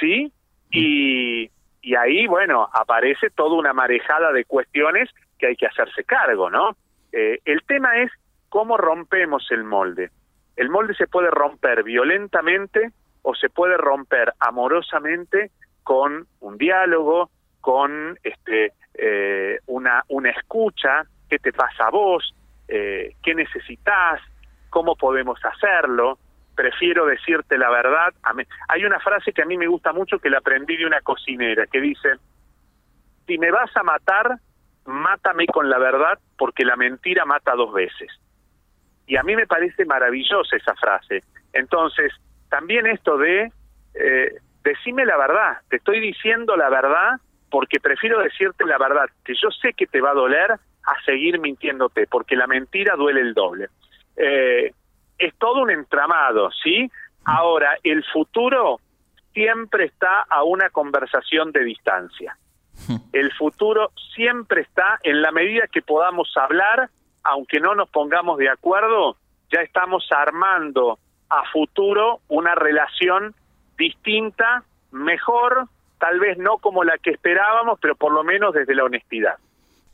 ¿sí? 0.00 0.32
Y, 0.70 1.50
y 1.82 1.94
ahí, 1.94 2.26
bueno, 2.26 2.68
aparece 2.72 3.30
toda 3.30 3.56
una 3.56 3.72
marejada 3.72 4.32
de 4.32 4.44
cuestiones 4.44 5.10
que 5.38 5.48
hay 5.48 5.56
que 5.56 5.66
hacerse 5.66 6.04
cargo, 6.04 6.50
¿no? 6.50 6.76
Eh, 7.12 7.38
el 7.44 7.62
tema 7.64 7.98
es 7.98 8.10
cómo 8.48 8.76
rompemos 8.76 9.46
el 9.50 9.64
molde. 9.64 10.10
El 10.56 10.70
molde 10.70 10.94
se 10.94 11.06
puede 11.06 11.30
romper 11.30 11.84
violentamente 11.84 12.90
o 13.22 13.34
se 13.34 13.48
puede 13.48 13.76
romper 13.76 14.32
amorosamente 14.40 15.50
con 15.82 16.26
un 16.40 16.58
diálogo, 16.58 17.30
con 17.60 18.18
este, 18.22 18.72
eh, 18.94 19.58
una, 19.66 20.04
una 20.08 20.30
escucha, 20.30 21.04
qué 21.28 21.38
te 21.38 21.52
pasa 21.52 21.86
a 21.86 21.90
vos, 21.90 22.34
eh, 22.66 23.14
qué 23.22 23.34
necesitas, 23.34 24.20
cómo 24.70 24.96
podemos 24.96 25.38
hacerlo, 25.44 26.18
prefiero 26.58 27.06
decirte 27.06 27.56
la 27.56 27.70
verdad. 27.70 28.12
Hay 28.66 28.84
una 28.84 28.98
frase 28.98 29.32
que 29.32 29.42
a 29.42 29.46
mí 29.46 29.56
me 29.56 29.68
gusta 29.68 29.92
mucho 29.92 30.18
que 30.18 30.28
la 30.28 30.38
aprendí 30.38 30.76
de 30.76 30.86
una 30.86 31.00
cocinera 31.02 31.68
que 31.68 31.80
dice, 31.80 32.16
si 33.28 33.38
me 33.38 33.52
vas 33.52 33.70
a 33.76 33.84
matar, 33.84 34.38
mátame 34.84 35.46
con 35.46 35.70
la 35.70 35.78
verdad 35.78 36.18
porque 36.36 36.64
la 36.64 36.74
mentira 36.74 37.24
mata 37.24 37.54
dos 37.54 37.72
veces. 37.72 38.10
Y 39.06 39.16
a 39.16 39.22
mí 39.22 39.36
me 39.36 39.46
parece 39.46 39.84
maravillosa 39.84 40.56
esa 40.56 40.74
frase. 40.74 41.22
Entonces, 41.52 42.12
también 42.50 42.88
esto 42.88 43.16
de 43.18 43.52
eh, 43.94 44.34
decime 44.64 45.06
la 45.06 45.16
verdad, 45.16 45.58
te 45.70 45.76
estoy 45.76 46.00
diciendo 46.00 46.56
la 46.56 46.70
verdad 46.70 47.20
porque 47.50 47.78
prefiero 47.78 48.18
decirte 48.18 48.64
la 48.64 48.78
verdad, 48.78 49.06
que 49.24 49.34
yo 49.40 49.48
sé 49.62 49.74
que 49.74 49.86
te 49.86 50.00
va 50.00 50.10
a 50.10 50.14
doler 50.14 50.50
a 50.50 51.02
seguir 51.06 51.38
mintiéndote, 51.38 52.08
porque 52.08 52.34
la 52.34 52.48
mentira 52.48 52.96
duele 52.96 53.20
el 53.20 53.32
doble. 53.32 53.68
Eh, 54.16 54.72
es 55.18 55.34
todo 55.36 55.62
un 55.62 55.70
entramado, 55.70 56.50
¿sí? 56.62 56.90
Ahora, 57.24 57.76
el 57.82 58.04
futuro 58.04 58.80
siempre 59.32 59.84
está 59.84 60.22
a 60.28 60.42
una 60.44 60.70
conversación 60.70 61.52
de 61.52 61.64
distancia. 61.64 62.36
El 63.12 63.32
futuro 63.32 63.90
siempre 64.14 64.62
está 64.62 64.98
en 65.02 65.20
la 65.20 65.32
medida 65.32 65.66
que 65.66 65.82
podamos 65.82 66.32
hablar, 66.36 66.88
aunque 67.24 67.60
no 67.60 67.74
nos 67.74 67.88
pongamos 67.90 68.38
de 68.38 68.48
acuerdo, 68.48 69.16
ya 69.52 69.60
estamos 69.60 70.06
armando 70.12 70.98
a 71.28 71.42
futuro 71.50 72.20
una 72.28 72.54
relación 72.54 73.34
distinta, 73.76 74.62
mejor, 74.90 75.68
tal 75.98 76.20
vez 76.20 76.38
no 76.38 76.58
como 76.58 76.84
la 76.84 76.98
que 76.98 77.10
esperábamos, 77.10 77.78
pero 77.80 77.94
por 77.96 78.12
lo 78.12 78.24
menos 78.24 78.54
desde 78.54 78.74
la 78.74 78.84
honestidad. 78.84 79.36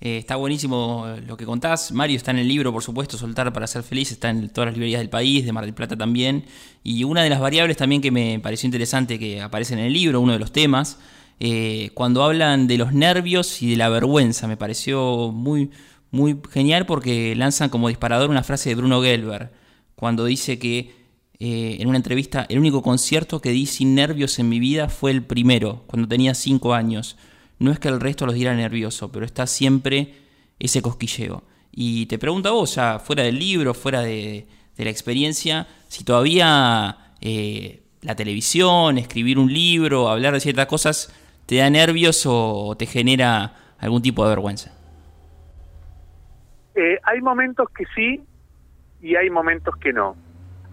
Eh, 0.04 0.18
está 0.18 0.36
buenísimo 0.36 1.06
lo 1.26 1.38
que 1.38 1.46
contás. 1.46 1.90
Mario 1.90 2.18
está 2.18 2.30
en 2.30 2.38
el 2.38 2.46
libro, 2.46 2.70
por 2.74 2.82
supuesto, 2.82 3.16
Soltar 3.16 3.50
para 3.54 3.66
ser 3.66 3.82
feliz, 3.82 4.12
está 4.12 4.28
en 4.28 4.50
todas 4.50 4.66
las 4.66 4.74
librerías 4.74 5.00
del 5.00 5.08
país, 5.08 5.46
de 5.46 5.52
Mar 5.52 5.64
del 5.64 5.72
Plata 5.72 5.96
también. 5.96 6.44
Y 6.82 7.04
una 7.04 7.22
de 7.22 7.30
las 7.30 7.40
variables 7.40 7.78
también 7.78 8.02
que 8.02 8.10
me 8.10 8.38
pareció 8.38 8.66
interesante 8.66 9.18
que 9.18 9.40
aparece 9.40 9.72
en 9.72 9.80
el 9.80 9.94
libro, 9.94 10.20
uno 10.20 10.34
de 10.34 10.38
los 10.38 10.52
temas, 10.52 10.98
eh, 11.40 11.90
cuando 11.94 12.22
hablan 12.22 12.66
de 12.66 12.76
los 12.76 12.92
nervios 12.92 13.62
y 13.62 13.70
de 13.70 13.76
la 13.76 13.88
vergüenza, 13.88 14.46
me 14.46 14.58
pareció 14.58 15.32
muy, 15.32 15.70
muy 16.10 16.38
genial 16.50 16.84
porque 16.84 17.34
lanzan 17.34 17.70
como 17.70 17.88
disparador 17.88 18.28
una 18.28 18.42
frase 18.42 18.68
de 18.68 18.74
Bruno 18.74 19.00
Gelber, 19.00 19.52
cuando 19.96 20.26
dice 20.26 20.58
que 20.58 20.92
eh, 21.38 21.78
en 21.80 21.88
una 21.88 21.96
entrevista, 21.96 22.44
el 22.50 22.58
único 22.58 22.82
concierto 22.82 23.40
que 23.40 23.50
di 23.50 23.64
sin 23.64 23.94
nervios 23.94 24.38
en 24.38 24.50
mi 24.50 24.60
vida 24.60 24.90
fue 24.90 25.12
el 25.12 25.22
primero, 25.22 25.82
cuando 25.86 26.06
tenía 26.06 26.34
cinco 26.34 26.74
años. 26.74 27.16
No 27.58 27.70
es 27.70 27.78
que 27.78 27.88
el 27.88 28.00
resto 28.00 28.26
los 28.26 28.34
diera 28.34 28.54
nervioso, 28.54 29.10
pero 29.10 29.24
está 29.24 29.46
siempre 29.46 30.14
ese 30.58 30.82
cosquilleo. 30.82 31.42
Y 31.72 32.06
te 32.06 32.18
pregunto 32.18 32.48
a 32.48 32.52
vos, 32.52 32.74
ya 32.74 32.98
fuera 32.98 33.22
del 33.22 33.38
libro, 33.38 33.74
fuera 33.74 34.00
de, 34.00 34.46
la 34.76 34.90
experiencia, 34.90 35.66
si 35.88 36.04
todavía 36.04 37.14
eh, 37.20 37.82
la 38.02 38.14
televisión, 38.14 38.98
escribir 38.98 39.38
un 39.38 39.52
libro, 39.52 40.08
hablar 40.08 40.34
de 40.34 40.40
ciertas 40.40 40.66
cosas, 40.66 41.14
te 41.46 41.56
da 41.56 41.70
nervios 41.70 42.24
o 42.26 42.74
te 42.76 42.86
genera 42.86 43.54
algún 43.78 44.02
tipo 44.02 44.24
de 44.24 44.30
vergüenza. 44.30 44.72
Eh, 46.74 46.98
hay 47.04 47.20
momentos 47.20 47.68
que 47.70 47.84
sí 47.94 48.20
y 49.00 49.14
hay 49.14 49.30
momentos 49.30 49.76
que 49.76 49.92
no 49.92 50.16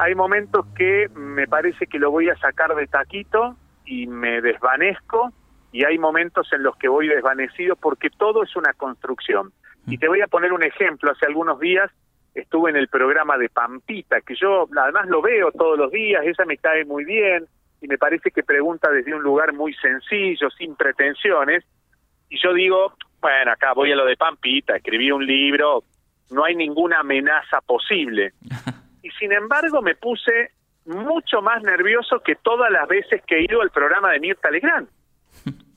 hay 0.02 0.16
momentos 0.16 0.66
que 0.76 1.10
me 1.14 1.48
parece 1.48 1.86
que 1.86 2.00
lo 2.00 2.10
voy 2.10 2.28
a 2.28 2.36
sacar 2.38 2.74
de 2.74 2.88
taquito 2.88 3.56
y 3.86 4.08
me 4.08 4.42
desvanezco 4.42 5.32
y 5.72 5.86
hay 5.86 5.98
momentos 5.98 6.52
en 6.54 6.64
los 6.64 6.76
que 6.78 6.88
voy 6.88 7.08
desvanecido 7.08 7.76
porque 7.76 8.10
todo 8.10 8.44
es 8.44 8.56
una 8.56 8.74
construcción. 8.74 9.54
Y 9.88 9.98
te 9.98 10.08
voy 10.08 10.22
a 10.22 10.28
poner 10.28 10.54
un 10.54 10.64
ejemplo. 10.64 11.12
Hace 11.12 11.26
algunos 11.26 11.60
días 11.60 11.90
estuve 12.36 12.70
en 12.70 12.78
el 12.78 12.88
programa 12.88 13.38
de 13.38 13.50
Pampita, 13.50 14.22
que 14.22 14.36
yo 14.36 14.68
además 14.78 15.08
lo 15.08 15.22
veo 15.22 15.52
todos 15.52 15.78
los 15.78 15.92
días, 15.92 16.24
ella 16.24 16.46
me 16.46 16.58
cae 16.58 16.86
muy 16.86 17.04
bien 17.04 17.46
y 17.82 17.88
me 17.88 17.98
parece 17.98 18.32
que 18.32 18.44
pregunta 18.44 18.90
desde 18.90 19.14
un 19.14 19.24
lugar 19.24 19.54
muy 19.54 19.74
sencillo, 19.74 20.50
sin 20.52 20.76
pretensiones. 20.76 21.66
Y 22.30 22.40
yo 22.42 22.54
digo, 22.54 22.94
bueno, 23.20 23.52
acá 23.52 23.74
voy 23.74 23.92
a 23.92 23.96
lo 23.96 24.06
de 24.06 24.16
Pampita, 24.16 24.76
escribí 24.76 25.12
un 25.12 25.26
libro, 25.26 25.84
no 26.30 26.46
hay 26.46 26.56
ninguna 26.56 27.00
amenaza 27.00 27.60
posible. 27.62 28.34
y 29.04 29.10
sin 29.12 29.32
embargo 29.32 29.82
me 29.82 29.96
puse 29.96 30.52
mucho 30.86 31.42
más 31.42 31.62
nervioso 31.64 32.20
que 32.20 32.36
todas 32.36 32.72
las 32.72 32.88
veces 32.88 33.22
que 33.26 33.38
he 33.38 33.44
ido 33.44 33.62
al 33.62 33.72
programa 33.72 34.12
de 34.12 34.20
Mirta 34.20 34.50
Legrand. 34.50 34.88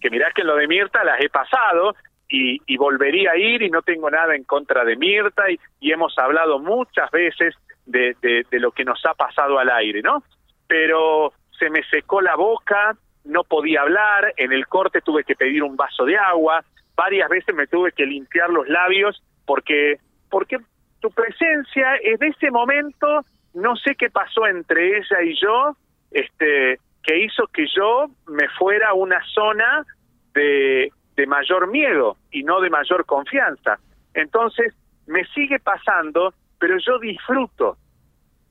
Que 0.05 0.11
mirá 0.11 0.31
que 0.33 0.43
en 0.43 0.49
lo 0.49 0.57
de 0.57 0.69
Mirta 0.69 1.03
las 1.03 1.19
he 1.19 1.31
pasado 1.31 1.97
y, 2.29 2.77
volvería 2.77 3.31
a 3.31 3.39
ir 3.39 3.63
y 3.63 3.71
no 3.71 3.81
tengo 3.81 4.11
nada 4.11 4.37
en 4.37 4.45
contra 4.45 4.85
de 4.85 4.97
Mirta 4.97 5.45
y, 5.51 5.59
hemos 5.91 6.19
hablado 6.19 6.59
muchas 6.59 7.11
veces 7.11 7.55
de, 7.87 8.15
de, 8.21 8.61
lo 8.61 8.71
que 8.73 8.85
nos 8.85 9.03
ha 9.07 9.15
pasado 9.15 9.59
al 9.59 9.71
aire, 9.71 10.03
¿no? 10.03 10.23
Pero 10.67 11.33
se 11.59 11.71
me 11.71 11.83
secó 11.85 12.21
la 12.21 12.37
boca, 12.37 12.95
no 13.25 13.45
podía 13.45 13.81
hablar, 13.81 14.35
en 14.37 14.53
el 14.53 14.67
corte 14.67 15.01
tuve 15.01 15.25
que 15.25 15.37
pedir 15.37 15.63
un 15.63 15.75
vaso 15.75 16.05
de 16.05 16.19
agua, 16.19 16.63
varias 16.95 17.31
veces 17.31 17.55
me 17.55 17.67
tuve 17.67 17.93
que 17.93 18.05
limpiar 18.05 18.51
los 18.51 18.69
labios 18.69 19.23
porque 19.47 20.01
porque 20.29 20.59
tu 21.01 21.11
presencia 21.13 21.97
es 22.03 22.21
de 22.21 22.27
ese 22.29 22.51
momento 22.51 23.25
no 23.55 23.75
sé 23.77 23.95
qué 23.95 24.11
pasó 24.11 24.47
entre 24.47 24.99
ella 24.99 25.23
y 25.23 25.35
yo, 25.41 25.79
este, 26.11 26.79
que 27.05 27.19
hizo 27.19 27.47
que 27.49 27.67
yo 27.75 28.07
me 28.27 28.49
fuera 28.59 28.91
a 28.91 28.95
una 28.95 29.21
zona 29.35 29.85
de, 30.33 30.91
de 31.17 31.27
mayor 31.27 31.69
miedo 31.69 32.17
y 32.31 32.43
no 32.43 32.61
de 32.61 32.71
mayor 32.71 33.05
confianza. 33.05 33.79
Entonces, 34.15 34.75
me 35.07 35.25
sigue 35.27 35.59
pasando, 35.61 36.33
pero 36.59 36.77
yo 36.79 36.99
disfruto, 36.99 37.77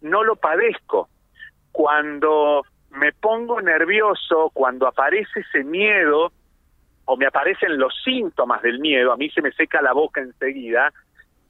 no 0.01 0.23
lo 0.23 0.35
padezco. 0.35 1.09
Cuando 1.71 2.63
me 2.91 3.11
pongo 3.11 3.59
nervioso, 3.61 4.51
cuando 4.53 4.87
aparece 4.87 5.39
ese 5.39 5.63
miedo, 5.63 6.31
o 7.05 7.17
me 7.17 7.25
aparecen 7.25 7.77
los 7.77 7.93
síntomas 8.03 8.61
del 8.61 8.79
miedo, 8.79 9.11
a 9.11 9.17
mí 9.17 9.29
se 9.29 9.41
me 9.41 9.51
seca 9.51 9.81
la 9.81 9.93
boca 9.93 10.21
enseguida, 10.21 10.93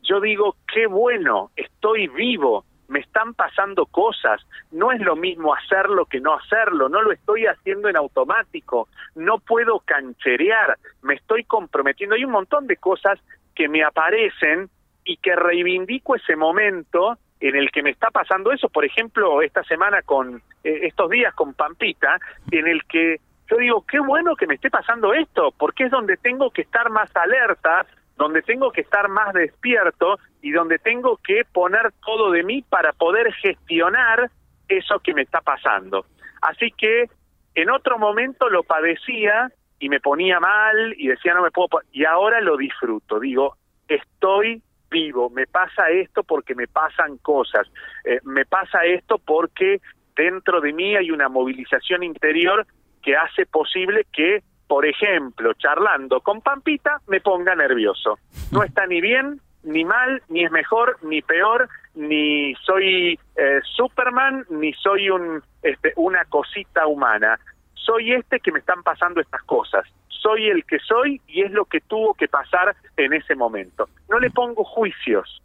yo 0.01 0.19
digo, 0.19 0.55
qué 0.73 0.87
bueno, 0.87 1.51
estoy 1.55 2.07
vivo, 2.07 2.65
me 2.87 2.99
están 2.99 3.33
pasando 3.33 3.85
cosas, 3.85 4.41
no 4.71 4.91
es 4.91 5.01
lo 5.01 5.15
mismo 5.15 5.53
hacerlo 5.53 6.05
que 6.05 6.19
no 6.19 6.33
hacerlo, 6.33 6.89
no 6.89 7.01
lo 7.01 7.11
estoy 7.11 7.45
haciendo 7.45 7.89
en 7.89 7.95
automático, 7.95 8.87
no 9.15 9.39
puedo 9.39 9.79
cancherear, 9.79 10.77
me 11.01 11.15
estoy 11.15 11.43
comprometiendo, 11.43 12.15
hay 12.15 12.25
un 12.25 12.31
montón 12.31 12.67
de 12.67 12.77
cosas 12.77 13.19
que 13.55 13.67
me 13.67 13.83
aparecen 13.83 14.69
y 15.05 15.17
que 15.17 15.35
reivindico 15.35 16.15
ese 16.15 16.35
momento 16.35 17.17
en 17.39 17.55
el 17.55 17.71
que 17.71 17.83
me 17.83 17.89
está 17.89 18.09
pasando 18.09 18.51
eso, 18.51 18.69
por 18.69 18.85
ejemplo, 18.85 19.41
esta 19.41 19.63
semana 19.63 20.01
con 20.01 20.37
eh, 20.63 20.79
estos 20.83 21.09
días 21.09 21.33
con 21.33 21.53
Pampita, 21.53 22.17
en 22.51 22.67
el 22.67 22.83
que 22.85 23.17
yo 23.49 23.57
digo, 23.57 23.85
qué 23.85 23.99
bueno 23.99 24.35
que 24.35 24.47
me 24.47 24.55
esté 24.55 24.69
pasando 24.69 25.13
esto, 25.13 25.53
porque 25.57 25.83
es 25.85 25.91
donde 25.91 26.15
tengo 26.17 26.51
que 26.51 26.61
estar 26.61 26.89
más 26.89 27.13
alerta, 27.15 27.85
donde 28.15 28.41
tengo 28.41 28.71
que 28.71 28.81
estar 28.81 29.09
más 29.09 29.33
despierto 29.33 30.19
y 30.41 30.51
donde 30.51 30.79
tengo 30.79 31.17
que 31.17 31.43
poner 31.51 31.91
todo 32.05 32.31
de 32.31 32.43
mí 32.43 32.61
para 32.61 32.93
poder 32.93 33.33
gestionar 33.33 34.29
eso 34.67 34.99
que 34.99 35.13
me 35.13 35.23
está 35.23 35.41
pasando. 35.41 36.05
Así 36.41 36.71
que 36.71 37.09
en 37.55 37.69
otro 37.69 37.97
momento 37.97 38.49
lo 38.49 38.63
padecía 38.63 39.51
y 39.79 39.89
me 39.89 39.99
ponía 39.99 40.39
mal 40.39 40.93
y 40.97 41.07
decía 41.07 41.33
no 41.33 41.43
me 41.43 41.51
puedo 41.51 41.67
y 41.91 42.05
ahora 42.05 42.41
lo 42.41 42.57
disfruto, 42.57 43.19
digo, 43.19 43.57
estoy 43.87 44.61
vivo, 44.89 45.29
me 45.29 45.47
pasa 45.47 45.89
esto 45.89 46.23
porque 46.23 46.55
me 46.55 46.67
pasan 46.67 47.17
cosas, 47.17 47.67
eh, 48.05 48.19
me 48.23 48.45
pasa 48.45 48.85
esto 48.85 49.17
porque 49.17 49.81
dentro 50.15 50.61
de 50.61 50.71
mí 50.71 50.95
hay 50.95 51.11
una 51.11 51.29
movilización 51.29 52.03
interior 52.03 52.65
que 53.01 53.15
hace 53.15 53.45
posible 53.45 54.05
que 54.13 54.43
por 54.73 54.87
ejemplo, 54.87 55.53
charlando 55.53 56.21
con 56.21 56.41
Pampita, 56.41 56.99
me 57.05 57.21
ponga 57.21 57.53
nervioso. 57.53 58.17
No 58.51 58.63
está 58.63 58.87
ni 58.87 59.01
bien, 59.01 59.39
ni 59.61 59.85
mal, 59.85 60.23
ni 60.29 60.43
es 60.45 60.51
mejor, 60.51 60.97
ni 61.03 61.21
peor, 61.21 61.69
ni 61.93 62.55
soy 62.55 63.19
eh, 63.35 63.59
Superman, 63.75 64.47
ni 64.49 64.73
soy 64.73 65.11
un, 65.11 65.43
este, 65.61 65.93
una 65.95 66.25
cosita 66.25 66.87
humana. 66.87 67.39
Soy 67.75 68.13
este 68.13 68.39
que 68.39 68.51
me 68.51 68.57
están 68.57 68.81
pasando 68.81 69.21
estas 69.21 69.43
cosas. 69.43 69.85
Soy 70.07 70.49
el 70.49 70.65
que 70.65 70.79
soy 70.79 71.21
y 71.27 71.43
es 71.43 71.51
lo 71.51 71.65
que 71.65 71.81
tuvo 71.81 72.15
que 72.15 72.27
pasar 72.27 72.75
en 72.97 73.13
ese 73.13 73.35
momento. 73.35 73.89
No 74.09 74.17
le 74.17 74.31
pongo 74.31 74.63
juicios. 74.63 75.39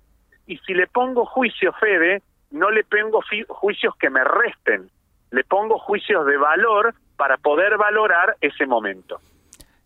Y 0.47 0.57
si 0.61 0.73
le 0.73 0.87
pongo 0.87 1.27
juicios, 1.27 1.75
Fede, 1.79 2.23
no 2.51 2.71
le 2.71 2.83
pongo 2.83 3.21
juicios 3.49 3.95
que 3.97 4.09
me 4.09 4.25
resten. 4.25 4.89
Le 5.31 5.45
pongo 5.45 5.79
juicios 5.79 6.27
de 6.27 6.37
valor 6.37 6.95
para 7.17 7.37
poder 7.37 7.77
valorar 7.77 8.37
ese 8.41 8.67
momento. 8.67 9.21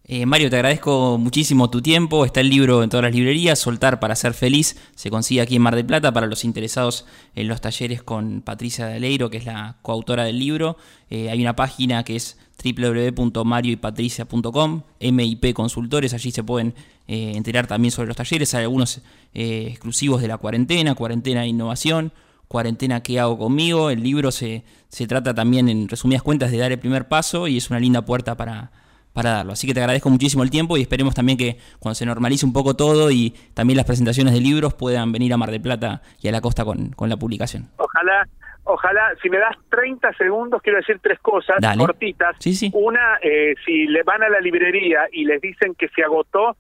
Eh, 0.05 0.27
Mario, 0.27 0.51
te 0.51 0.57
agradezco 0.57 1.17
muchísimo 1.17 1.71
tu 1.71 1.81
tiempo. 1.81 2.25
Está 2.25 2.41
el 2.41 2.51
libro 2.51 2.83
en 2.83 2.91
todas 2.91 3.05
las 3.05 3.15
librerías, 3.15 3.57
Soltar 3.59 4.01
para 4.01 4.17
ser 4.17 4.35
feliz. 4.35 4.77
Se 4.97 5.11
consigue 5.11 5.41
aquí 5.41 5.55
en 5.57 5.63
Mar 5.63 5.77
del 5.77 5.87
Plata 5.87 6.13
para 6.13 6.27
los 6.27 6.45
interesados 6.45 7.07
en 7.35 7.47
los 7.47 7.61
talleres 7.61 8.03
con 8.03 8.43
Patricia 8.43 8.89
Daleiro, 8.89 9.31
que 9.31 9.37
es 9.37 9.47
la 9.47 9.77
coautora 9.83 10.25
del 10.25 10.41
libro. 10.41 10.77
Eh, 11.09 11.31
hay 11.31 11.41
una 11.41 11.55
página 11.55 12.03
que 12.05 12.17
es 12.17 12.37
www.marioypatricia.com, 12.63 14.83
MIP 15.01 15.53
Consultores. 15.55 16.15
Allí 16.15 16.33
se 16.33 16.43
pueden 16.43 16.75
eh, 17.07 17.35
enterar 17.37 17.69
también 17.69 17.93
sobre 17.93 18.09
los 18.09 18.17
talleres. 18.17 18.55
Hay 18.55 18.65
algunos 18.65 19.03
exclusivos 19.35 20.21
de 20.21 20.29
la 20.29 20.37
cuarentena, 20.37 20.95
cuarentena 20.95 21.41
de 21.43 21.47
innovación 21.47 22.13
cuarentena 22.53 23.03
¿Qué 23.03 23.19
hago 23.19 23.39
conmigo? 23.39 23.91
El 23.91 24.03
libro 24.03 24.31
se, 24.31 24.63
se 24.89 25.07
trata 25.07 25.35
también, 25.35 25.69
en 25.69 25.89
resumidas 25.89 26.23
cuentas, 26.23 26.53
de 26.53 26.59
dar 26.59 26.71
el 26.71 26.79
primer 26.79 27.09
paso 27.09 27.49
y 27.49 27.57
es 27.57 27.71
una 27.71 27.81
linda 27.81 28.03
puerta 28.03 28.37
para, 28.37 28.71
para 29.15 29.31
darlo. 29.31 29.53
Así 29.53 29.67
que 29.67 29.73
te 29.73 29.81
agradezco 29.81 30.11
muchísimo 30.11 30.43
el 30.43 30.51
tiempo 30.51 30.77
y 30.77 30.83
esperemos 30.83 31.15
también 31.15 31.39
que 31.39 31.57
cuando 31.81 31.95
se 31.95 32.05
normalice 32.05 32.45
un 32.45 32.53
poco 32.53 32.75
todo 32.75 33.11
y 33.11 33.31
también 33.55 33.79
las 33.79 33.87
presentaciones 33.87 34.35
de 34.35 34.41
libros 34.41 34.75
puedan 34.75 35.13
venir 35.13 35.33
a 35.33 35.39
Mar 35.39 35.51
del 35.51 35.63
Plata 35.63 36.03
y 36.21 36.29
a 36.29 36.33
la 36.33 36.43
costa 36.43 36.65
con, 36.65 36.91
con 36.91 37.09
la 37.09 37.17
publicación. 37.17 37.71
Ojalá, 37.79 38.29
ojalá, 38.65 39.15
si 39.23 39.31
me 39.31 39.39
das 39.39 39.57
30 39.71 40.13
segundos, 40.13 40.61
quiero 40.63 40.79
decir 40.79 41.01
tres 41.03 41.19
cosas 41.21 41.57
cortitas. 41.79 42.37
Sí, 42.39 42.55
sí. 42.55 42.71
Una, 42.75 43.19
eh, 43.23 43.55
si 43.65 43.87
le 43.87 44.03
van 44.03 44.23
a 44.23 44.29
la 44.29 44.41
librería 44.41 45.09
y 45.11 45.25
les 45.25 45.41
dicen 45.41 45.75
que 45.75 45.89
se 45.89 46.05
agotó, 46.05 46.57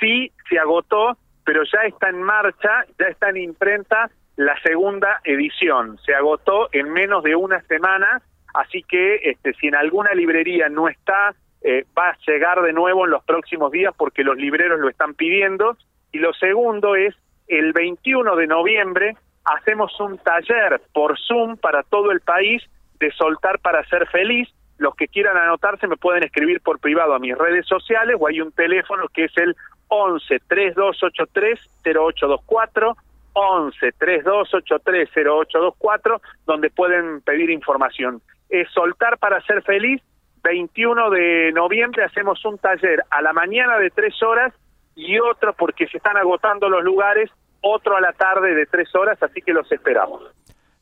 sí, 0.00 0.32
se 0.48 0.58
agotó, 0.58 1.16
pero 1.44 1.62
ya 1.62 1.86
está 1.86 2.08
en 2.08 2.20
marcha, 2.20 2.84
ya 2.98 3.06
está 3.06 3.30
en 3.30 3.36
imprenta 3.36 4.10
la 4.36 4.58
segunda 4.60 5.20
edición. 5.24 5.98
Se 6.04 6.14
agotó 6.14 6.68
en 6.72 6.92
menos 6.92 7.22
de 7.22 7.34
una 7.34 7.60
semana, 7.62 8.22
así 8.54 8.82
que 8.82 9.16
este, 9.16 9.54
si 9.54 9.68
en 9.68 9.74
alguna 9.74 10.12
librería 10.12 10.68
no 10.68 10.88
está, 10.88 11.34
eh, 11.62 11.84
va 11.98 12.10
a 12.10 12.18
llegar 12.26 12.62
de 12.62 12.72
nuevo 12.72 13.06
en 13.06 13.10
los 13.10 13.24
próximos 13.24 13.72
días 13.72 13.92
porque 13.96 14.22
los 14.22 14.36
libreros 14.36 14.78
lo 14.78 14.88
están 14.88 15.14
pidiendo. 15.14 15.76
Y 16.12 16.18
lo 16.18 16.32
segundo 16.34 16.94
es, 16.94 17.14
el 17.48 17.72
21 17.72 18.36
de 18.36 18.46
noviembre 18.46 19.16
hacemos 19.44 19.98
un 20.00 20.18
taller 20.18 20.80
por 20.92 21.18
Zoom 21.18 21.56
para 21.56 21.82
todo 21.84 22.10
el 22.10 22.20
país 22.20 22.62
de 22.98 23.10
soltar 23.12 23.58
para 23.60 23.84
ser 23.84 24.06
feliz. 24.08 24.48
Los 24.78 24.94
que 24.94 25.08
quieran 25.08 25.36
anotarse 25.36 25.86
me 25.86 25.96
pueden 25.96 26.24
escribir 26.24 26.60
por 26.60 26.78
privado 26.78 27.14
a 27.14 27.18
mis 27.18 27.36
redes 27.36 27.66
sociales 27.66 28.16
o 28.18 28.26
hay 28.26 28.40
un 28.40 28.52
teléfono 28.52 29.08
que 29.08 29.24
es 29.24 29.36
el 29.38 29.56
11 29.88 30.40
3283 30.48 31.60
0824 31.84 32.96
11 33.36 33.92
3283 33.98 35.10
0824 35.14 36.22
donde 36.46 36.70
pueden 36.70 37.20
pedir 37.20 37.50
información. 37.50 38.22
Es 38.48 38.68
Soltar 38.72 39.18
para 39.18 39.40
ser 39.42 39.62
feliz. 39.62 40.02
21 40.42 41.10
de 41.10 41.52
noviembre 41.52 42.04
hacemos 42.04 42.42
un 42.44 42.56
taller 42.56 43.02
a 43.10 43.20
la 43.20 43.32
mañana 43.32 43.78
de 43.78 43.90
tres 43.90 44.22
horas 44.22 44.54
y 44.94 45.18
otro 45.18 45.52
porque 45.52 45.86
se 45.88 45.98
están 45.98 46.16
agotando 46.16 46.68
los 46.68 46.82
lugares, 46.82 47.30
otro 47.60 47.96
a 47.96 48.00
la 48.00 48.12
tarde 48.12 48.54
de 48.54 48.64
tres 48.64 48.94
horas, 48.94 49.22
así 49.22 49.42
que 49.42 49.52
los 49.52 49.70
esperamos. 49.70 50.22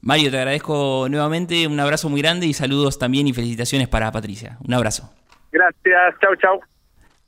Mario, 0.03 0.31
te 0.31 0.37
agradezco 0.37 1.07
nuevamente, 1.09 1.67
un 1.67 1.81
abrazo 1.81 2.11
muy 2.11 2.21
grande 2.21 2.47
y 2.47 2.53
saludos 2.53 2.99
también 2.99 3.27
y 3.27 3.33
felicitaciones 3.33 3.89
para 3.89 4.13
Patricia. 4.13 4.59
Un 4.67 4.75
abrazo. 4.75 5.11
Gracias, 5.51 6.21
chau, 6.21 6.37
chau. 6.37 6.61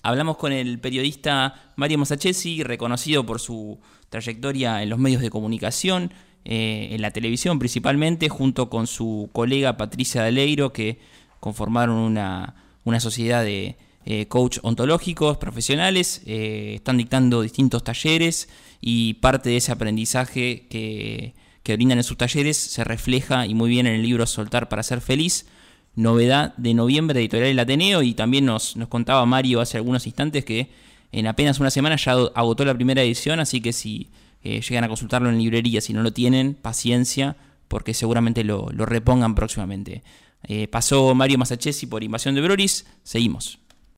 Hablamos 0.07 0.37
con 0.37 0.53
el 0.53 0.79
periodista 0.79 1.73
Mario 1.75 1.99
Mosachesi, 1.99 2.62
reconocido 2.62 3.27
por 3.27 3.40
su 3.40 3.81
trayectoria 4.09 4.81
en 4.81 4.88
los 4.88 5.01
medios 5.01 5.21
de 5.21 5.31
comunicación, 5.31 6.12
eh, 6.45 6.90
en 6.92 7.03
la 7.03 7.11
televisión 7.11 7.59
principalmente, 7.59 8.29
junto 8.29 8.71
con 8.71 8.87
su 8.87 9.29
colega 9.33 9.77
Patricia 9.77 10.23
Daleiro, 10.23 10.73
que 10.73 11.01
conformaron 11.40 11.97
una, 11.97 12.55
sociedad 13.01 13.42
de 13.42 13.79
eh, 14.05 14.29
coach 14.29 14.59
ontológicos 14.62 15.38
profesionales, 15.38 16.23
eh, 16.25 16.75
están 16.77 16.99
dictando 16.99 17.42
distintos 17.42 17.83
talleres 17.83 18.49
y 18.81 19.14
parte 19.14 19.51
de 19.51 19.57
ese 19.57 19.73
aprendizaje 19.73 20.69
que, 20.71 21.35
que 21.64 21.75
brindan 21.75 21.99
en 21.99 22.05
sus 22.05 22.16
talleres 22.16 22.57
se 22.57 22.85
refleja 22.85 23.45
y 23.45 23.55
muy 23.55 23.69
bien 23.69 23.88
en 23.88 23.95
el 23.95 24.03
libro 24.03 24.25
Soltar 24.25 24.69
para 24.69 24.85
ser 24.85 25.01
feliz, 25.01 25.47
novedad 25.96 26.54
de 26.56 26.74
noviembre 26.74 27.18
Editorial 27.18 27.50
El 27.50 27.59
Ateneo 27.59 28.02
y 28.02 28.14
también 28.14 28.44
nos, 28.44 28.76
nos 28.76 28.88
contaba 28.88 29.26
Mario 29.26 29.61
hace 29.61 29.78
algunos 29.78 30.06
instantes 30.06 30.44
que 30.44 30.68
en 31.12 31.26
apenas 31.26 31.59
una 31.59 31.70
semana 31.70 31.96
ya 31.96 32.12
agotó 32.12 32.64
la 32.64 32.74
primera 32.74 33.02
edición, 33.02 33.40
así 33.40 33.61
que 33.61 33.72
si 33.72 34.09
eh, 34.42 34.61
llegan 34.61 34.85
a 34.85 34.88
consultarlo 34.88 35.30
en 35.30 35.38
librería, 35.38 35.80
si 35.80 35.92
no 35.92 36.02
lo 36.02 36.12
tienen, 36.12 36.54
paciencia, 36.54 37.37
porque 37.68 37.94
seguramente 37.94 38.44
lo, 38.44 38.68
repongan 38.68 39.35
próximamente. 39.35 40.02
Eh, 40.44 40.68
pasó 40.68 41.14
Mario 41.14 41.38
Masachesi 41.38 41.87
por 41.87 42.04
Invasión 42.04 42.35
de 42.35 42.42
Broris, 42.42 42.87
seguimos. 43.02 43.59